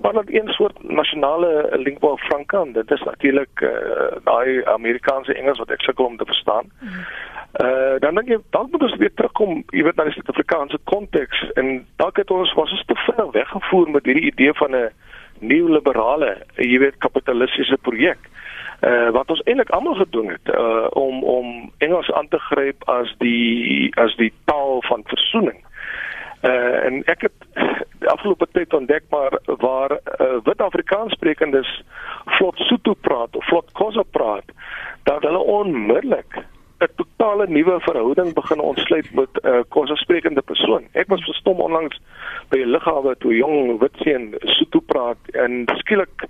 [0.00, 3.70] maar dat een soort nasionale lingua franca en dit is natuurlik uh,
[4.24, 6.70] daai Amerikaanse Engels wat ek sukkel om te verstaan.
[7.62, 11.40] Uh dan dink ek dalk moet ons weer terugkom, jy weet na die Suid-Afrikaanse konteks
[11.58, 14.90] en dalk het ons was ons te vinnig weggevoer met hierdie idee van 'n
[15.38, 18.18] neoliberale, jy weet kapitalistiese projek.
[18.82, 23.14] Uh wat ons eintlik almal gedoen het uh om om Engels aan te gryp as
[23.18, 25.64] die as die taal van versoening.
[26.42, 27.46] Uh en ek het
[28.02, 31.70] die afgelope tyd ontdek maar waar uh, wit Afrikaans sprekendes
[32.38, 34.44] vlot Sotho praat of vlot Khoisa praat,
[35.02, 36.38] dat hulle onmiddellik
[36.78, 40.86] 'n totale nuwe verhouding begin ontsluit met 'n uh, Khoisa sprekende persoon.
[40.92, 42.00] Ek was verstom onlangs
[42.48, 46.26] by 'n lughawe toe jong wit seun Sotho praat en skielik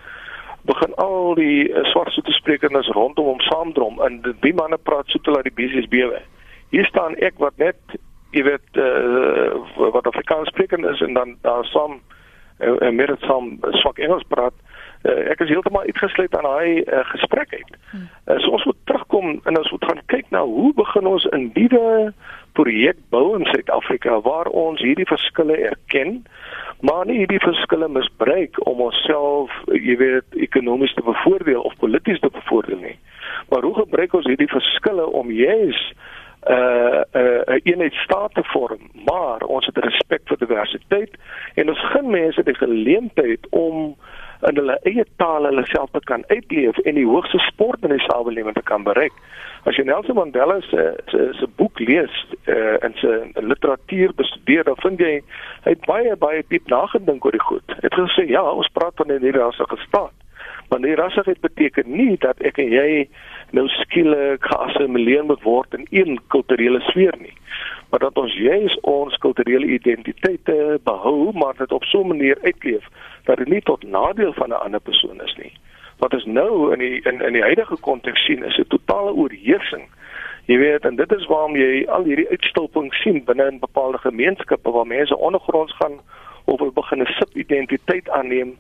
[0.63, 5.33] begin al die uh, swart Sotho sprekendes rondom hom saamdrom en die manne praat Sotho
[5.33, 6.21] laat die besies bewe.
[6.71, 7.77] Hier staan ek wat net
[8.37, 12.01] jy weet uh, wat Afrikaans sprekend is en dan daar saam
[12.59, 14.55] en uh, met dit saam swak Engels praat
[15.07, 17.77] uh, ek is heeltemal uitgesluit aan daai uh, gesprek uit.
[17.95, 21.51] Uh, so ons moet terugkom en ons moet gaan kyk na hoe begin ons 'n
[21.55, 22.13] nuwe
[22.59, 26.25] projek bou in Suid-Afrika waar ons hierdie verskille erken
[26.81, 32.31] maar nie hierdie verskille misbruik om onsself jy weet ekonomies te bevoordeel of polities te
[32.31, 32.99] bevoordeel nie.
[33.51, 36.18] Maar hoe gebruik ons hierdie verskille om juis uh
[36.49, 41.13] 'n uh, 'n eenheidsstaat te vorm, maar ons het respek vir diversiteit
[41.55, 43.97] en ons gun mense die geleentheid om
[44.49, 48.07] in hulle eie taal hulle self te kan uitleef en die hoogste sport in die
[48.07, 49.13] samelewing te kan bereik.
[49.67, 52.15] As jy Nelson Mandela se se se boek lees
[52.47, 55.13] uh en sy literatuur bestudeer, dan vind jy
[55.67, 57.77] hy het baie baie diep nagedink oor die goed.
[57.81, 60.15] Hy het gesê ja, ons praat van 'n hierdie staat.
[60.69, 63.09] Maar die rassigheid beteken nie dat ek en jy
[63.57, 67.33] nou skielik geassimileer moet word in een kulturele sfeer nie.
[67.91, 72.85] Maar dat ons juis ons kulturele identiteite behou maar dit op so 'n manier uitleef
[73.25, 75.53] dat dit nie tot nadeel van 'n ander persoon is nie.
[75.99, 79.89] Wat ons nou in die in in die huidige konteks sien is 'n totale oorheersing.
[80.45, 84.71] Jy weet en dit is waarom jy al hierdie uitstulping sien binne in bepaalde gemeenskappe
[84.71, 86.01] waar mense ondergronds gaan
[86.45, 88.57] of hulle begin 'n subidentiteit aanneem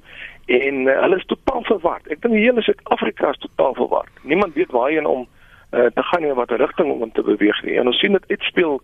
[0.48, 2.06] en uh, hulle is totaal verward.
[2.08, 4.22] Ek dink die hele Suid-Afrika is totaal verward.
[4.22, 7.76] Niemand weet waarheen om uh, te gaan en watter rigting om te beweeg nie.
[7.78, 8.80] En ons sien dit uitspeel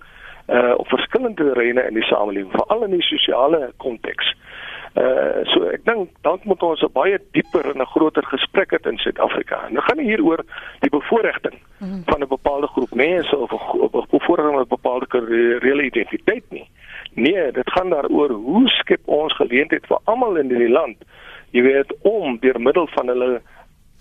[0.53, 4.35] uh op verskillende terreine in die samelewing, veral in die sosiale konteks.
[4.94, 8.79] Uh so ek dink dan moet ons 'n baie dieper en 'n groter gesprek hê
[8.90, 9.65] in Suid-Afrika.
[9.67, 10.44] En dit gaan nie hier oor
[10.81, 12.02] die bevoordiging mm.
[12.04, 15.06] van 'n bepaalde groep mense of 'n bevoordiging van 'n bepaalde
[15.65, 16.69] reële identiteit nie.
[17.15, 20.96] Nee, dit gaan daaroor hoe skep ons geleentheid vir almal in hierdie land,
[21.55, 23.31] jy weet, om deur middel van hulle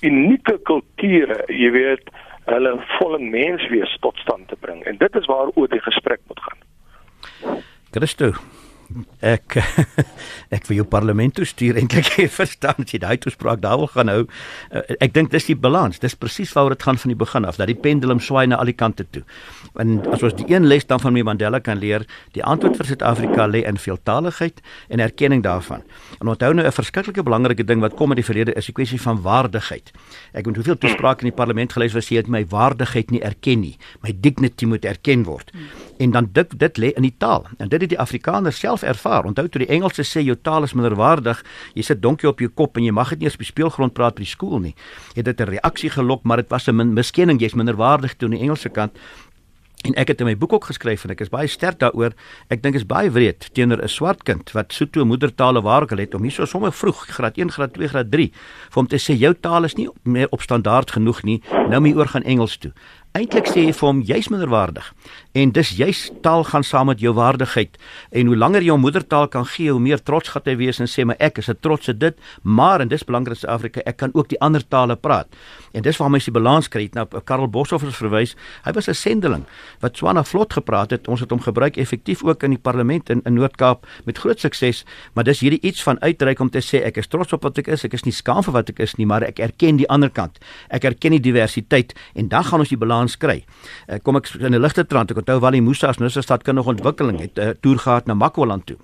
[0.04, 2.10] unieke kulture, jy weet,
[2.50, 4.82] hulle volle menswees tot stand te bring.
[4.90, 7.62] En dit is waaroor die gesprek moet gaan.
[7.94, 8.34] Christo,
[9.24, 9.58] ek
[10.56, 13.90] ek vir jou parlement toe stuur eintlik jy verstaan as jy daai toespraak daar wil
[13.94, 16.00] gaan hou uh, ek dink dis die balans.
[16.04, 18.70] Dis presies waaroor dit gaan van die begin af dat die pendulum swaai na al
[18.70, 19.24] die kante toe.
[19.80, 22.04] En as ons die een les dan van Mandela kan leer
[22.36, 24.60] die antwoord vir Suid-Afrika lê in veeltaligheid
[24.90, 25.84] en erkenning daarvan.
[26.20, 29.02] En onthou nou 'n verskriklike belangrike ding wat kom uit die verlede is die kwessie
[29.02, 29.92] van waardigheid.
[30.34, 33.60] Ek het hoeveel toesprake in die parlement gelees waar sê dit my waardigheid nie erken
[33.60, 35.52] nie my dignity moet erken word.
[36.00, 37.46] En dan dit dit lê in die taal.
[37.58, 39.13] En dit het die Afrikaners self ervaar.
[39.22, 41.44] Onthou toe die Engelse sê jou taal is minderwaardig,
[41.74, 43.94] jy sit donkie op jou kop en jy mag dit nie eens op die speelgrond
[43.94, 44.76] praat by die skool nie.
[45.16, 48.42] Het dit 'n reaksie gelok, maar dit was 'n miskenning, jy's minderwaardig toe aan die
[48.42, 48.98] Engelse kant.
[49.84, 52.14] En ek het in my boek ook geskryf en ek is baie sterk daaroor.
[52.54, 56.16] Ek dink is baie wreed teenoor 'n swart kind wat so toe moedertale waarkel het
[56.16, 59.34] om hierso sommer vroeg graad 1, graad 2, graad 3 vir hom te sê jou
[59.34, 61.42] taal is nie meer op standaard genoeg nie.
[61.52, 62.72] Nou moet jy oor gaan Engels toe.
[63.14, 64.88] Eintlik sê vir hom jy's minderwaardig.
[65.38, 67.76] En dis juis taal gaan saam met jou waardigheid.
[68.10, 70.90] En hoe langer jy jou moedertaal kan gee, hoe meer trots gaan jy wees en
[70.90, 74.10] sê maar ek is 'n trotse dit, maar en dis belangrik in Suid-Afrika, ek kan
[74.14, 75.28] ook die ander tale praat.
[75.74, 76.90] En dis waarom jy die balans kry.
[76.94, 79.46] Nou Karel Boshoff het verwys, hy was 'n sendeling
[79.82, 81.08] wat Swana vlot gepraat het.
[81.08, 84.86] Ons het hom gebruik effektief ook in die parlement in, in Noord-Kaap met groot sukses,
[85.14, 87.68] maar dis hierdie iets van uitreik om te sê ek is trots op wat ek
[87.68, 90.10] is, ek is nie skaam vir wat ek is nie, maar ek erken die ander
[90.10, 90.40] kant.
[90.70, 93.42] Ek erken die diversiteit en dan gaan ons die balans kans kry.
[93.88, 97.20] Uh, kom ek in 'n ligte trant, ek onthou Wally Musa as nusse stadkundige ontwikkeling
[97.20, 98.78] het 'n uh, toer gehad na Makwaland toe.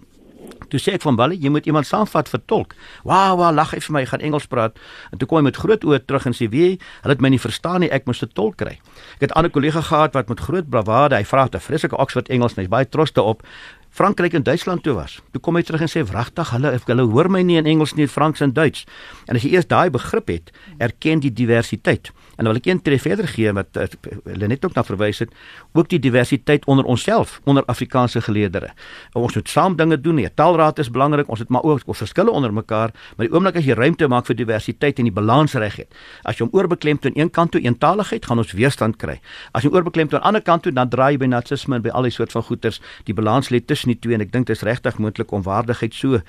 [0.70, 2.76] Toe sê ek van Wally, jy moet iemand saamvat vir tolk.
[3.04, 4.78] Wow, wow, lag hy vir my, gaan Engels praat.
[5.12, 7.40] En toe kom hy met groot oë terug en sê, "Wie, hulle het my nie
[7.40, 8.78] verstaan nie, ek moes 'n tolk kry."
[9.16, 12.30] Ek het 'n ander kollega gehad wat met groot bravade, hy vra 'n vreeslike Oxford
[12.30, 13.44] Engels en hy's baie trots daarop.
[13.90, 15.20] Frankryk en Duitsland toe was.
[15.32, 18.08] Toe kom hy terug en sê wragtig, hulle hulle hoor my nie in Engels nie,
[18.08, 18.86] Frans en Duits.
[19.28, 22.12] En as jy eers daai begrip het, erken die diversiteit.
[22.40, 23.90] En dan wil ek een tree verder gee wat eh,
[24.24, 25.34] hulle net ook na verwys het,
[25.76, 28.70] ook die diversiteit onder onsself, onder Afrikaanse geleerdere.
[29.14, 30.22] Ons moet saam dinge doen.
[30.24, 31.28] Die taalraad is belangrik.
[31.28, 34.30] Ons het maar ook ons verskille onder mekaar, maar die oomblik as jy ruimte maak
[34.30, 36.00] vir diversiteit en die balans reg het.
[36.24, 39.18] As jy hom oorbeklemd aan een kant toe eentaligheid, gaan ons weerstand kry.
[39.52, 41.90] As jy oorbeklemd aan 'n ander kant toe, dan draai jy by natsisme en by
[41.90, 42.80] al die soort van goeters.
[43.04, 45.94] Die balans lê tussen die twee en ek dink dit is regtig moontlik om waardigheid
[45.94, 46.22] so uh,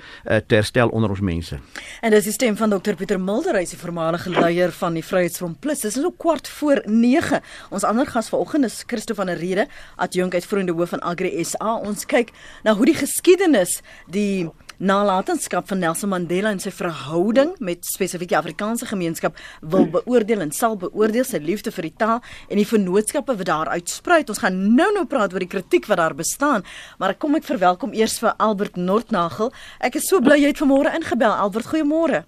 [0.47, 1.59] te herstel onder ons mense.
[2.01, 5.03] En dis die stem van Dr Pieter Mulder, hy is die voormalige leier van die
[5.03, 5.79] Vryheidsfront Plus.
[5.79, 7.41] Dis nou kwart voor 9.
[7.69, 11.77] Ons ander gas vanoggend is Christo van der Rede, adjunk uitvoerende hoof van Agri SA.
[11.85, 12.33] Ons kyk
[12.63, 13.79] na hoe die geskiedenis
[14.11, 14.49] die
[14.81, 20.53] nalatenskap van Nelson Mandela en sy verhouding met spesifiek die Afrikaanse gemeenskap wil beoordeel en
[20.57, 24.31] sal beoordeel sy liefde vir die taal en die vennootskappe wat daar uitspruit.
[24.33, 26.65] Ons gaan nou-nou praat oor die kritiek wat daar bestaan,
[26.97, 29.53] maar kom ek verwelkom eers vir Albert Nordnagel.
[29.85, 31.29] Ek is so bly jy het vanmôre ingebel.
[31.29, 32.25] Albert, goeiemôre.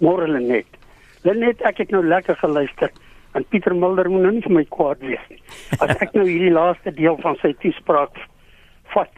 [0.00, 0.80] Môre Lenet.
[1.28, 2.88] Lenet, ek het nou lekker geluister.
[3.32, 5.40] En Pieter Mulder moet nou nie vir my kwaad wees nie.
[5.80, 8.18] As ek nou hierdie laaste deel van sy toespraak
[8.92, 9.12] vat,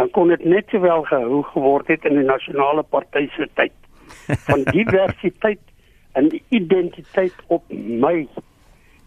[0.00, 3.74] dan kon dit net sowel gehou geword het in die nasionale party se tyd.
[4.46, 5.60] Van diversiteit
[6.18, 8.24] en identiteit op my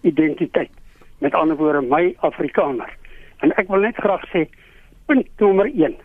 [0.02, 0.72] identiteit.
[1.20, 2.92] Met ander woorde my Afrikaner.
[3.42, 4.46] En ek wil net graag sê
[5.10, 5.98] punt nommer 1.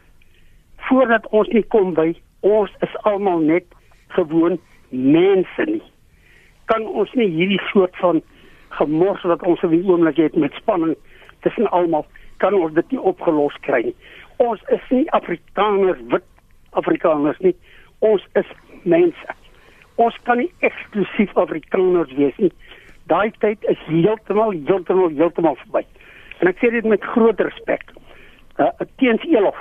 [0.88, 2.10] Voordat ons nie kom by
[2.46, 3.66] ons is almal net
[4.16, 5.84] gewoon mense nie.
[6.70, 8.22] Kan ons nie hierdie soort van
[8.78, 10.96] gemors wat ons op die oomblik het met spanning
[11.46, 12.06] tussen almal
[12.42, 13.96] kan ons dit nie opgelos kry nie.
[14.42, 16.26] Ons is nie Afrikaners wit
[16.78, 17.54] Afrikaners nie.
[18.06, 18.50] Ons is
[18.82, 19.36] mense.
[19.98, 22.52] Ons kan nie eksklusief Afrikaners wees nie.
[23.10, 25.82] Daai tyd is heeltemal heeltemal heeltemal verby.
[26.38, 27.82] En ek sê dit met groot respek.
[28.62, 28.70] Uh
[29.02, 29.58] teens Elof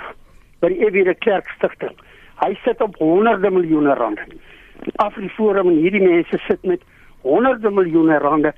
[0.61, 1.95] by die Ewige Kerk stigting.
[2.43, 4.27] Hy sit op honderde miljoene rande.
[5.01, 6.83] Afriforum en hierdie mense sit met
[7.25, 8.53] honderde miljoene rande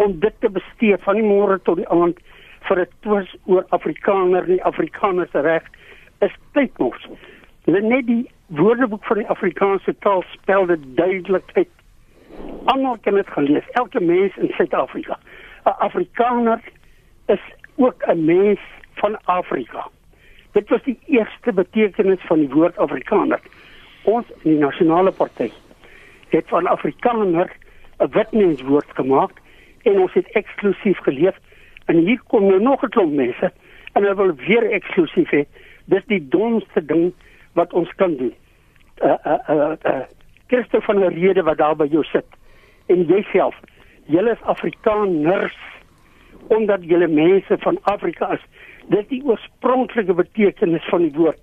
[0.00, 2.20] om dit te bestee van die môre tot die aand
[2.68, 5.66] vir 'n twis oor Afrikaner en Afrikaners reg
[6.26, 7.06] is tyd mos.
[7.64, 11.74] Hulle net die woordeboek van die Afrikaanse taal spel dit duidelik uit.
[12.64, 15.18] Almal kan dit gelees, elke mens in Suid-Afrika.
[15.64, 16.60] 'n Afrikaner
[17.26, 17.44] is
[17.76, 18.60] ook 'n mens
[18.94, 19.88] van Afrika.
[20.52, 23.40] Dit was die eerste betekenis van die woord Afrikaner.
[24.02, 25.50] Ons in die nasionale party
[26.28, 27.50] het van Afrikaner
[27.98, 29.30] 'n wit mens woord gemaak
[29.82, 31.36] en ons het eksklusief geleef
[31.86, 33.52] en hier kom nou nog 'n klomp mense
[33.92, 35.44] en hulle wil weer eksklusief hê
[35.84, 37.12] dis die domste ding
[37.52, 38.34] wat ons kan doen
[39.02, 40.04] uh uh uh, uh
[40.50, 42.26] Christo van der Rede wat daar by jou sit
[42.90, 43.54] en jouself.
[44.10, 45.56] Julle is Afrikaners
[46.46, 48.42] omdat julle mense van Afrika is.
[48.90, 51.38] Dit is die oorspronklike betekenis van die woord.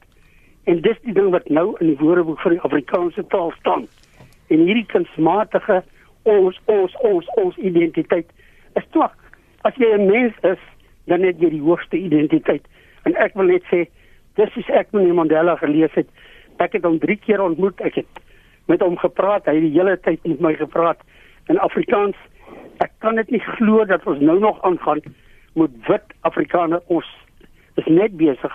[0.67, 3.87] En dis die ding wat nou in die Woordeboek van die Afrikaanse taal staan.
[4.51, 5.83] En hierdie kunsmatige
[6.27, 8.27] ons ons ons ons identiteit
[8.79, 9.15] is twak.
[9.65, 10.61] As jy 'n mens is,
[11.07, 12.65] dan het jy die hoogste identiteit.
[13.03, 13.87] En ek wil net sê,
[14.35, 16.07] dis is ek meneer Mandela gelees het.
[16.59, 17.81] Ek het hom 3 keer ontmoet.
[17.81, 18.21] Ek het
[18.67, 19.45] met hom gepraat.
[19.45, 20.99] Hy het die hele tyd met my gepraat
[21.47, 22.15] in Afrikaans.
[22.83, 25.01] Ek kan dit nie glo dat ons nou nog aangaan
[25.53, 27.07] met wit Afrikaners ons
[27.75, 28.53] is net besig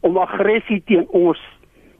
[0.00, 1.40] om aggressie teen ons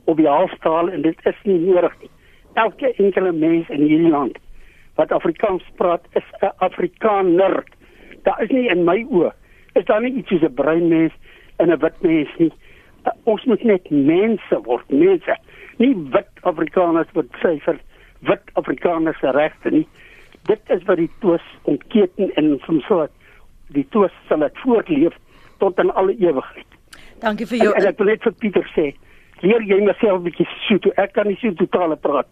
[0.05, 2.11] op die halfstaal en dit is nie nodig nie.
[2.55, 4.39] Elke enkele mens in hierdie land
[5.01, 7.65] wat Afrikaans praat is 'n Afrikaner.
[8.23, 9.33] Daar is nie in my oë
[9.73, 11.13] is daar nie iets soos 'n bruin mens
[11.57, 12.53] en 'n wit mens nie.
[13.05, 15.37] Uh, ons moet net mense word, mense.
[15.77, 17.79] Nie wit Afrikaners wat sê vir
[18.21, 19.89] wit Afrikaners se regte nie.
[20.43, 23.09] Dit is wat die twis ontketen en van so
[23.67, 25.17] die twis sal dit voortleef
[25.59, 26.67] tot in alle ewigheid.
[27.19, 27.75] Dankie vir jou.
[27.75, 28.95] En, en ek wil net vir Pieter sê,
[29.41, 30.91] leer jy myself 'n bietjie Sotho.
[30.97, 32.29] Ek kan nie so totale praat.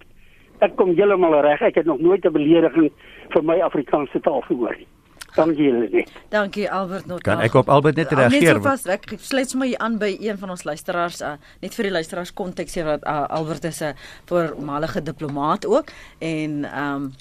[0.59, 1.61] Ek kom heeltemal reg.
[1.63, 2.91] Ek het nog nooit 'n belediging
[3.31, 4.87] vir my Afrikaanse taal gehoor nie.
[5.37, 6.07] Dankie julle nie.
[6.33, 7.23] Dankie Albert Noord.
[7.23, 8.55] Kan ek op Albert net Net reageer?
[8.59, 11.89] so vas, ek sluit sommer hier aan by een van ons luisteraars, uh, net vir
[11.89, 13.95] die luisteraars konteks hier dat uh, Albert is 'n
[14.27, 17.13] voormalige diplomaat ook en ehm um,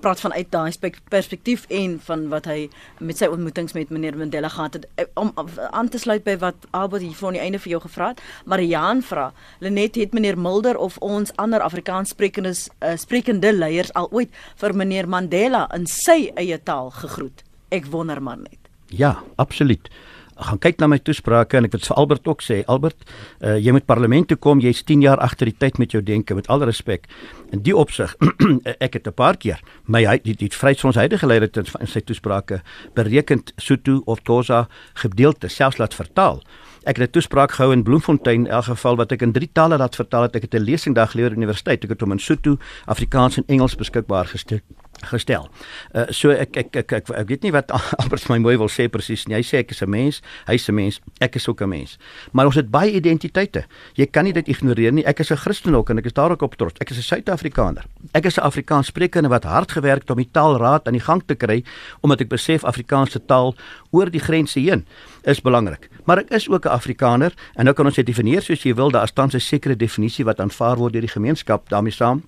[0.00, 2.68] praat vanuit daai spek- perspektief en van wat hy
[3.00, 5.32] met sy ontmoetings met meneer Mandela gehad het Eh, om
[5.70, 8.20] aan te sluit by wat Albert hier voor aan die einde vir jou gevra het.
[8.46, 14.08] Mariaan vra, Lenet het meneer Mulder of ons ander Afrikaans sprekendes uh, sprekende leiers al
[14.12, 17.42] ooit vir meneer Mandela in sy eie taal gegroet.
[17.70, 18.58] Ek wonder maar net.
[18.88, 19.88] Ja, absoluut.
[20.36, 23.04] Gaan kyk na my toesprake en ek wil vir Albert ook sê, Albert,
[23.40, 26.34] uh, jy moet parlement toe kom, jy's 10 jaar agter die tyd met jou denke
[26.34, 27.06] met alle respek.
[27.54, 28.16] In die opsig,
[28.86, 32.62] ek het 'n paar keer my die, die Vryheidsfront huidige leier het in sy toesprake
[32.94, 36.42] berekend Sotho of Xhosa gedeelte selfs laat vertaal.
[36.84, 39.78] Ek het 'n toespraak gehou in Bloemfontein in elk geval wat ek in drie tale
[39.78, 40.36] laat vertaal het.
[40.36, 41.84] Ek het 'n lesing daar gelewer by die universiteit.
[41.84, 44.60] Ek het hom in Sotho, Afrikaans en Engels beskikbaar gestel
[45.02, 45.48] gestel.
[45.92, 47.70] Uh, so ek ek, ek ek ek weet nie wat
[48.00, 49.36] Albert my mooi wil sê presies nie.
[49.36, 51.98] Hy sê ek is 'n mens, hy's 'n mens, ek is ook 'n mens.
[52.32, 53.64] Maar ons het baie identiteite.
[53.94, 55.04] Jy kan nie dit ignoreer nie.
[55.04, 56.78] Ek is 'n Christen ook en ek is daar ook op trots.
[56.80, 57.84] Ek is 'n Suid-Afrikaner.
[58.12, 61.22] Ek is 'n Afrikaans sprekende wat hard gewerk het om die taalraad aan die gang
[61.26, 61.64] te kry
[62.00, 63.54] omdat ek besef Afrikaanse taal
[63.90, 64.86] oor die grense heen
[65.22, 65.88] is belangrik.
[66.04, 68.90] Maar ek is ook 'n Afrikaner en nou kan ons dit definieer soos jy wil.
[68.90, 72.22] Daar is tans 'n sekere definisie wat aanvaar word deur die gemeenskap daarmee saam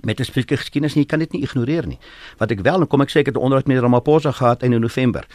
[0.00, 1.98] met 'n spesifieke geskiedenis en jy kan dit nie ignoreer nie.
[2.38, 4.80] Wat ek wel, en kom ek sê ek het 'n onderhoud met Ramaphosa gehad in
[4.80, 5.26] November.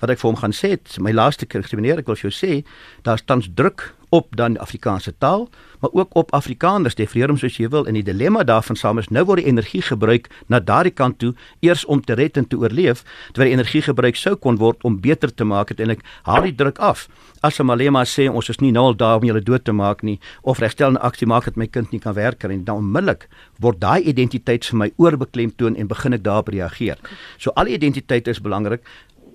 [0.00, 2.34] Wat ek vir hom gaan sê, my laaste keer gesê meneer, ek wil vir jou
[2.34, 2.64] sê,
[3.02, 5.48] daar's tans druk op dan die Afrikaanse taal,
[5.80, 9.10] maar ook op Afrikaners, definieer hom soos jy wil en die dilemma daarvan saam is
[9.12, 12.56] nou word die energie gebruik na daardie kant toe eers om te red en te
[12.56, 16.54] oorleef, terwyl die energie gebruik sou kon word om beter te maak uiteindelik haal die
[16.56, 17.06] druk af.
[17.44, 20.18] As Malema sê ons is nie nou al daar om julle dood te maak nie
[20.42, 23.28] of regstel 'n aksie maak dat my kind nie kan werk nie, dan onmiddellik
[23.60, 26.98] word daai identiteit vir my oorbeklemtoon en begin ek daarop reageer.
[27.38, 28.80] So al die identiteite is belangrik.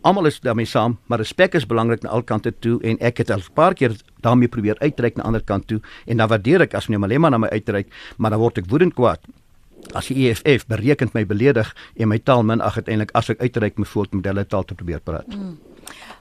[0.03, 3.29] Almal is daarmee saam, maar respek is belangrik aan al kante toe en ek het
[3.31, 6.73] al 'n paar keer daarmee probeer uitreik na ander kant toe en dan waardeer ek
[6.73, 7.87] as meneer Malema na my uitreik,
[8.17, 9.19] maar dan word ek woedend kwaad.
[9.93, 13.77] As die EFF berekend my beledig en my taal min ag uiteindelik as ek uitreik
[13.77, 15.27] met voort met hulle taal te probeer praat.
[15.27, 15.57] Mm.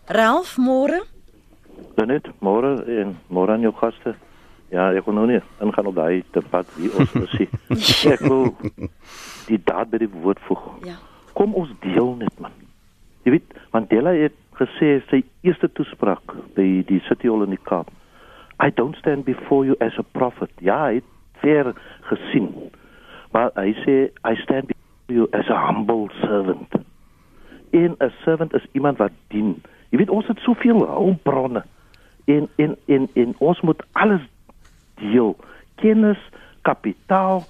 [0.06, 1.02] Ralph môre?
[1.96, 4.14] Net môre en môre aan jou gaste.
[4.70, 8.04] Ja, ek kon nou nie ingaan op daai debat wie ons is.
[8.14, 8.54] ek wil
[9.46, 10.62] die daad by die woord voeg.
[10.86, 10.96] Ja.
[11.34, 12.61] Kom ons deel net man.
[13.22, 17.90] Jy weet, Mandela het gesê sy eerste toespraak by die City Hall in die Kaap.
[18.62, 20.50] I don't stand before you as a prophet.
[20.60, 21.10] Ja, hy het
[21.42, 21.72] ver
[22.10, 22.50] gesien.
[23.32, 23.96] Maar hy sê
[24.28, 26.74] I stand before you as a humble servant.
[27.72, 29.62] En 'n servant is iemand wat dien.
[29.90, 31.64] Jy weet ons het soveel hulpbronne
[32.24, 34.22] en en en en ons moet alles
[34.94, 35.36] deel.
[35.74, 36.18] Kennis,
[36.62, 37.42] kapitaal,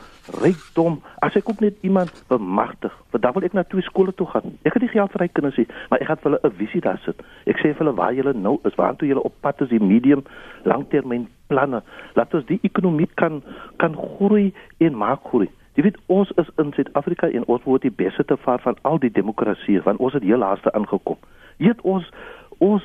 [0.43, 1.01] rykdom.
[1.25, 4.57] As ek ook net iemand bemagtig, want dan wil ek na twee skole toe gaan.
[4.63, 6.81] Ek het nie geld vir hy kinders nie, maar ek gaan vir hulle 'n visie
[6.81, 7.23] daar sit.
[7.47, 10.25] Ek sê vir hulle waar julle nou is, waartoe julle op pad is, die medium,
[10.65, 11.83] langtermyn planne.
[12.15, 13.43] Laat ons die ekonomie kan
[13.77, 15.51] kan groei en maak groei.
[15.75, 18.99] Jy weet ons is in Suid-Afrika en ons word die beste te vaar van al
[18.99, 21.17] die demokratieë, want ons het heel laaste aangekom.
[21.57, 22.11] Jy weet ons
[22.59, 22.83] ons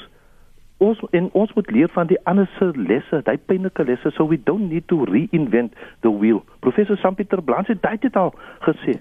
[0.78, 4.38] ons en ons moet leer van die ander se lesse, daai pynlike lesse, so we
[4.44, 6.44] don't need to reinvent the wheel.
[6.60, 9.00] Professor Sampieter Blanche het dit al gesê.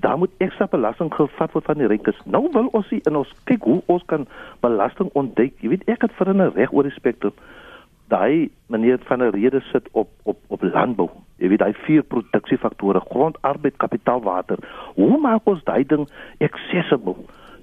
[0.00, 2.18] Daar moet ekstra belasting gevat word van die rykes.
[2.24, 4.26] Nou wil ons sien en ons kyk hoe ons kan
[4.60, 5.54] belasting ontduik.
[5.60, 7.32] Jy weet ek het vir 'n reg oor die spektrum.
[8.08, 11.10] daai meneer van 'n rede sit op op op landbou.
[11.36, 14.58] Jy weet daai vier produksiefaktore: grond, arbeid, kapitaal, water.
[14.94, 16.08] Hoe maak ons daai ding
[16.38, 17.16] accessible?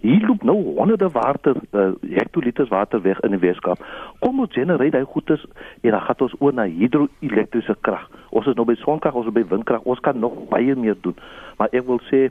[0.04, 3.80] Hier loop nou honderde water, uh, hektoliters water weg in die Weskaap.
[4.20, 5.46] Kom ons genereer daai goedes
[5.80, 8.10] en dan gaan ons oor na hidroelektriese krag.
[8.36, 9.86] Ons is nou by sonkrag, ons is by windkrag.
[9.88, 11.16] Ons kan nog baie meer doen.
[11.56, 12.26] Maar ek wil sê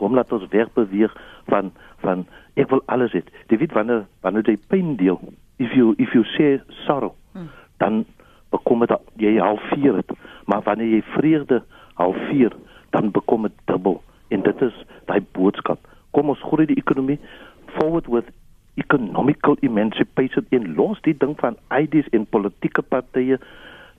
[0.00, 1.12] kom laat ons wegbeweeg
[1.52, 1.68] van
[2.06, 2.24] van
[2.56, 3.20] ek wil alles hê.
[3.52, 5.20] Jy weet wanneer wanneer jy pyn deel,
[5.60, 7.52] if you if you say sorrow, hmm.
[7.84, 8.06] dan
[8.54, 10.16] bekom dit jy halveer dit.
[10.48, 11.60] Maar wanneer jy vreugde
[12.00, 12.56] halveer,
[12.96, 14.00] dan bekom dit dubbel.
[14.32, 15.84] En dit is daai boodskap.
[16.18, 17.20] Kom ons groei die ekonomie
[17.76, 18.26] forward with
[18.74, 23.38] economical emancipation in los die ding van idees en politieke partye.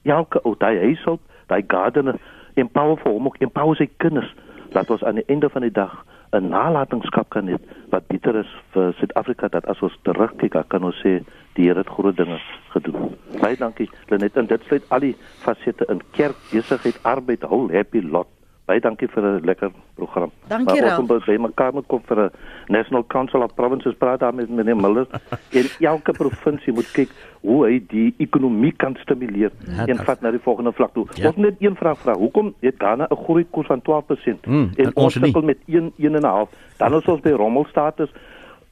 [0.03, 2.19] Elke ou daai huishoudt, daai gardener
[2.59, 4.31] empower vir hom, empower sy kinders
[4.73, 5.95] dat ons aan die einde van die dag
[6.35, 7.55] 'n nalatenskap kan hê
[7.89, 11.23] wat beter is vir Suid-Afrika dat as ons terugkyk, kan ons sê
[11.55, 12.39] die Here het groot dinge
[12.69, 13.15] gedoen.
[13.41, 15.15] Baie dankie Lenet en dit sluit al die
[15.45, 18.27] fasette in kerk, besigheid, arbeid, hul happy lot
[18.69, 20.31] baie dankie vir 'n lekker program.
[20.47, 20.99] Dankie Ralph.
[20.99, 22.31] Ons moet by mekaar moet kom vir 'n
[22.67, 25.07] National Council of Provinces praat daar met meneer Miller.
[25.59, 27.09] en elke provinsie moet kyk
[27.41, 31.05] hoe hy die ekonomie kan stimuleer ja, en vat na die volgende vlak toe.
[31.13, 31.27] Ja.
[31.27, 32.13] Ons net een vraag vra.
[32.13, 36.49] Hoekom het Ghana 'n groei koers van 12% hmm, en ons sukkel met 1 1.5?
[36.77, 38.11] Dan is ons by rommelstatus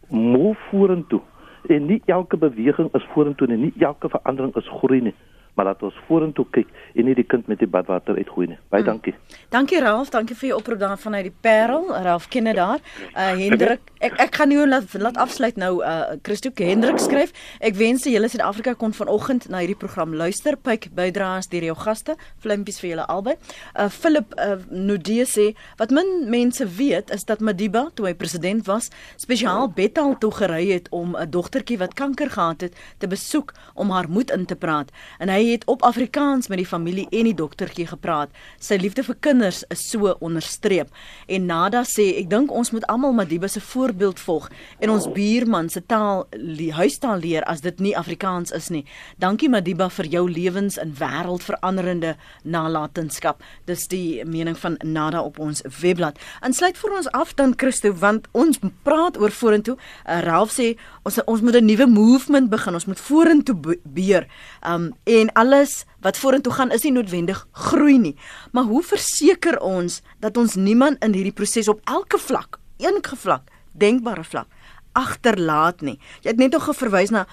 [0.09, 1.21] move vorentoe.
[1.67, 3.57] En nie elke beweging is vorentoe nie.
[3.57, 5.15] Nie elke verandering is groei nie
[5.57, 8.57] maar laat ons vorentoe kyk en nie die kind met die badwater uitgooi nie.
[8.69, 8.89] Baie mm.
[8.91, 9.13] dankie.
[9.53, 11.89] Dankie Ralf, dankie vir jou oproep daar vanuit die Parel.
[12.05, 12.83] Ralf ken dit daar.
[13.13, 17.33] Uh Hendrik, ek ek gaan nou laat laat afsluit nou uh Christo Hendrik skryf.
[17.59, 20.57] Ek wens jy hele Suid-Afrika kon vanoggend na hierdie program luister.
[20.61, 22.17] Pyk bydraes deur jou gaste.
[22.43, 23.37] Flimpies vir julle albei.
[23.73, 25.49] Uh Philip uh Nudie sê
[25.81, 30.69] wat min mense weet is dat Madiba toe hy president was, spesiaal Bethal toe gery
[30.69, 34.55] het om 'n dogtertjie wat kanker gehad het te besoek om haar moed in te
[34.55, 34.91] praat.
[35.19, 38.29] En hy het op Afrikaans met die familie en die dogtertjie gepraat.
[38.59, 40.89] Sy liefde vir kinders is so onderstreep.
[41.27, 45.69] En Nada sê, ek dink ons moet almal Madiba se voorbeeld volg en ons buurman
[45.69, 48.83] se taal, die huistaal leer as dit nie Afrikaans is nie.
[49.17, 53.43] Dankie Madiba vir jou lewens in wêreldveranderende nalatenskap.
[53.65, 56.19] Dis die mening van Nada op ons webblad.
[56.41, 59.77] En sluit vir ons af dan Christo, want ons praat oor vorentoe.
[60.05, 60.73] Uh, Ralph sê
[61.07, 62.73] ons ons moet 'n nuwe movement begin.
[62.73, 64.27] Ons moet vorentoe beer.
[64.61, 68.15] Um en alles wat vorentoe gaan is nie noodwendig groei nie.
[68.51, 73.51] Maar hoe verseker ons dat ons niemand in hierdie proses op elke vlak, enige vlak,
[73.77, 74.49] denkbare vlak
[74.97, 75.99] agterlaat nie?
[76.25, 77.27] Jy het net nog verwys na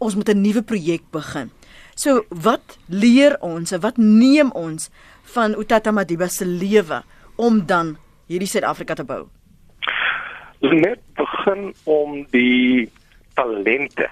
[0.00, 1.50] ons moet 'n nuwe projek begin.
[1.94, 4.90] So wat leer ons en wat neem ons
[5.22, 7.02] van Utata Madiba se lewe
[7.36, 9.28] om dan hierdie Suid-Afrika te bou?
[10.60, 12.90] Net begin om die
[13.34, 14.08] talente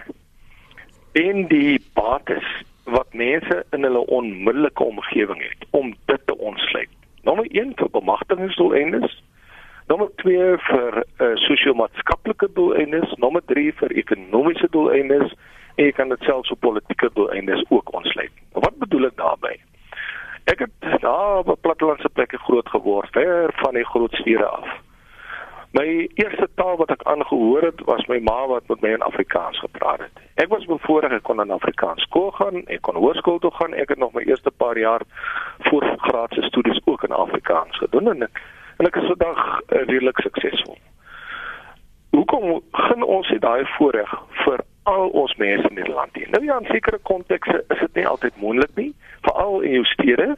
[1.12, 2.44] en die bates
[2.84, 6.88] wat mense in hulle onmiddellike omgewing het om dit te ontsluit.
[7.22, 9.22] Nommer 1 vir bemagtigingsdoeleindes,
[9.86, 15.32] nommer 2 vir uh, sosio-maatskaplike doeleindes, nommer 3 vir ekonomiese doeleindes
[15.74, 18.32] en jy kan dit selfs op politieke doeleindes ook ontsluit.
[18.52, 19.60] Wat bedoel ek daarmee?
[20.52, 24.68] Ek het daar op plattelandse plekke groot geword, ver van die groot stede af.
[25.74, 29.58] My eerste taal wat ek aangehoor het was my ma wat met my in Afrikaans
[29.58, 30.20] gepraat het.
[30.38, 33.72] Ek was bevoorreg ek kon in Afrikaans skool gaan, ek kon hoërskool toe gaan.
[33.74, 35.02] Ek het nog my eerste paar jaar
[35.66, 38.38] voorgraadse studies ook in Afrikaans gedoen en ek,
[38.78, 40.78] en ek is vandag uh, redelik suksesvol.
[42.14, 44.12] Hoekom gaan ons dit daai voorreg
[44.44, 44.62] vir
[44.94, 46.30] al ons mense in die land hier?
[46.36, 48.92] Nou ja, in sekere kontekste is dit nie altyd moontlik nie,
[49.26, 50.36] veral in jou stede.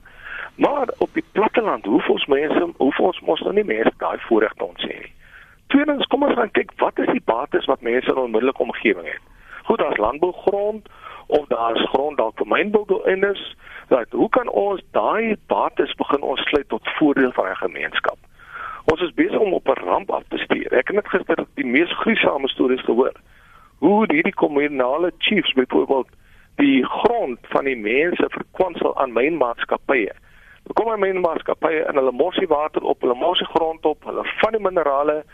[0.56, 4.64] Maar op die platteland, hoeveel mense, hoeveel ons mos nou nie mense daai voorreg te
[4.64, 5.12] ons hê nie.
[5.66, 9.22] Tweedens, kom ons gaan kyk wat is die bates wat mense in onmiddellike omgewing het.
[9.66, 10.88] Goed, daar's landbougrond
[11.26, 13.56] of daar's grond dalk vir mynboudoeleindes.
[13.88, 18.18] Dat hoe kan ons daai bates begin ons sluit tot voordeel van 'n gemeenskap?
[18.84, 20.72] Ons is besig om op 'n ramp af te stuur.
[20.72, 23.16] Ek het net gister die mees gruisame stories gehoor.
[23.78, 26.08] Hoe hierdie kommunale chiefs byvoorbeeld
[26.56, 30.12] die grond van die mense verkwansel aan mynmaatskappye.
[30.72, 34.60] Kom aan mynmaatskappye en hulle morsie water op, hulle morsie grond op, hulle van die
[34.60, 35.24] minerale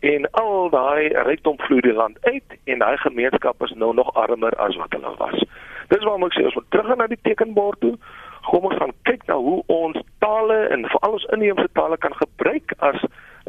[0.00, 4.54] en al daai rykdom vloei die land uit en daai gemeenskap is nou nog armer
[4.66, 5.44] as wat hulle was.
[5.88, 7.94] Dis waarom ek sê ons moet terug na die tekenbord toe.
[8.48, 12.74] Kom ons gaan kyk na hoe ons tale en veral ons inheemse tale kan gebruik
[12.78, 13.00] as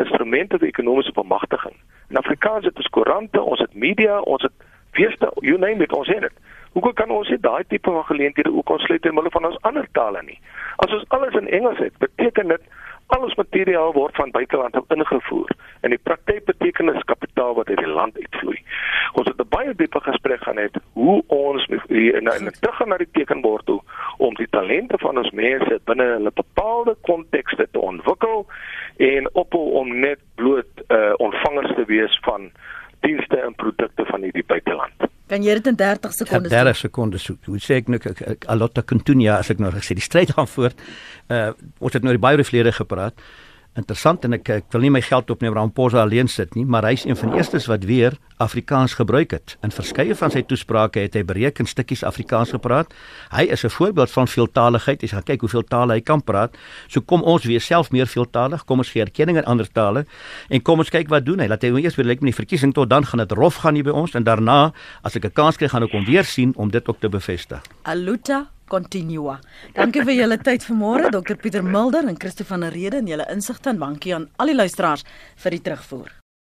[0.01, 1.75] instrumente vir ekonomiese bemagtiging.
[2.09, 4.53] In Afrikaans het ons koerante, ons het media, ons het
[4.95, 6.43] feeste, you name it, ons het dit.
[6.75, 9.87] Hoe kan ons dit daai tipe van geleenthede ook ontsluit in hulle van ons ander
[9.91, 10.39] tale nie?
[10.83, 12.63] As ons alles in Engels het, beteken dit
[13.07, 15.51] al ons materiaal word van buiteland ingevoer
[15.81, 18.57] en die praktyk beteken is kapitaal wat uit die land uitvloei.
[19.13, 22.97] Ons het 'n baie diepe gesprek gaan hê hoe ons die in 'n terug na
[22.97, 23.81] die tekenbord toe
[24.17, 28.45] om die talente van ons mense binne hulle bepaalde kontekste te ontwikkel
[28.97, 32.51] en op om net bloot uh, ontvangers te wees van
[33.01, 35.09] dienste en produkte van hierdie buiteland.
[35.27, 36.51] Kan jy dit in 30 sekondes?
[36.53, 37.25] 30 sekondes.
[37.47, 37.99] Hoe sê ek nou
[38.53, 40.77] Alotta Kuntunya as ek nou gesê die stryd gaan voort.
[41.29, 43.17] Uh ons het nou die baie verlede gepraat
[43.75, 46.85] interessant en ek ek wil nie my geld op net Ramaphosa alleen sit nie, maar
[46.87, 49.55] hy's een van die eerstes wat weer Afrikaans gebruik het.
[49.63, 52.91] In verskeie van sy toesprake het hy bereken stukkies Afrikaans gepraat.
[53.31, 55.01] Hy is 'n voorbeeld van veeltaligheid.
[55.01, 56.57] Jy gaan kyk hoeveel tale hy kan praat.
[56.87, 58.65] So kom ons weer self meer veeltalig.
[58.65, 60.05] Kom ons gee erkenning aan ander tale
[60.49, 61.47] en kom ons kyk wat doen hy.
[61.47, 63.83] Laat hy eers weer lyk met die verkiesing tot dan gaan dit rof gaan hier
[63.83, 64.73] by ons en daarna
[65.03, 67.61] as ek 'n kans kry gaan ek hom weer sien om dit ook te bevestig.
[67.83, 69.39] Aluta continua.
[69.75, 73.29] Dankie vir julle tyd vanmôre, Dr Pieter Mulder en Christo van der Rede en julle
[73.31, 75.05] insigte en dankie aan al die luisteraars
[75.43, 76.24] vir die terugvoer.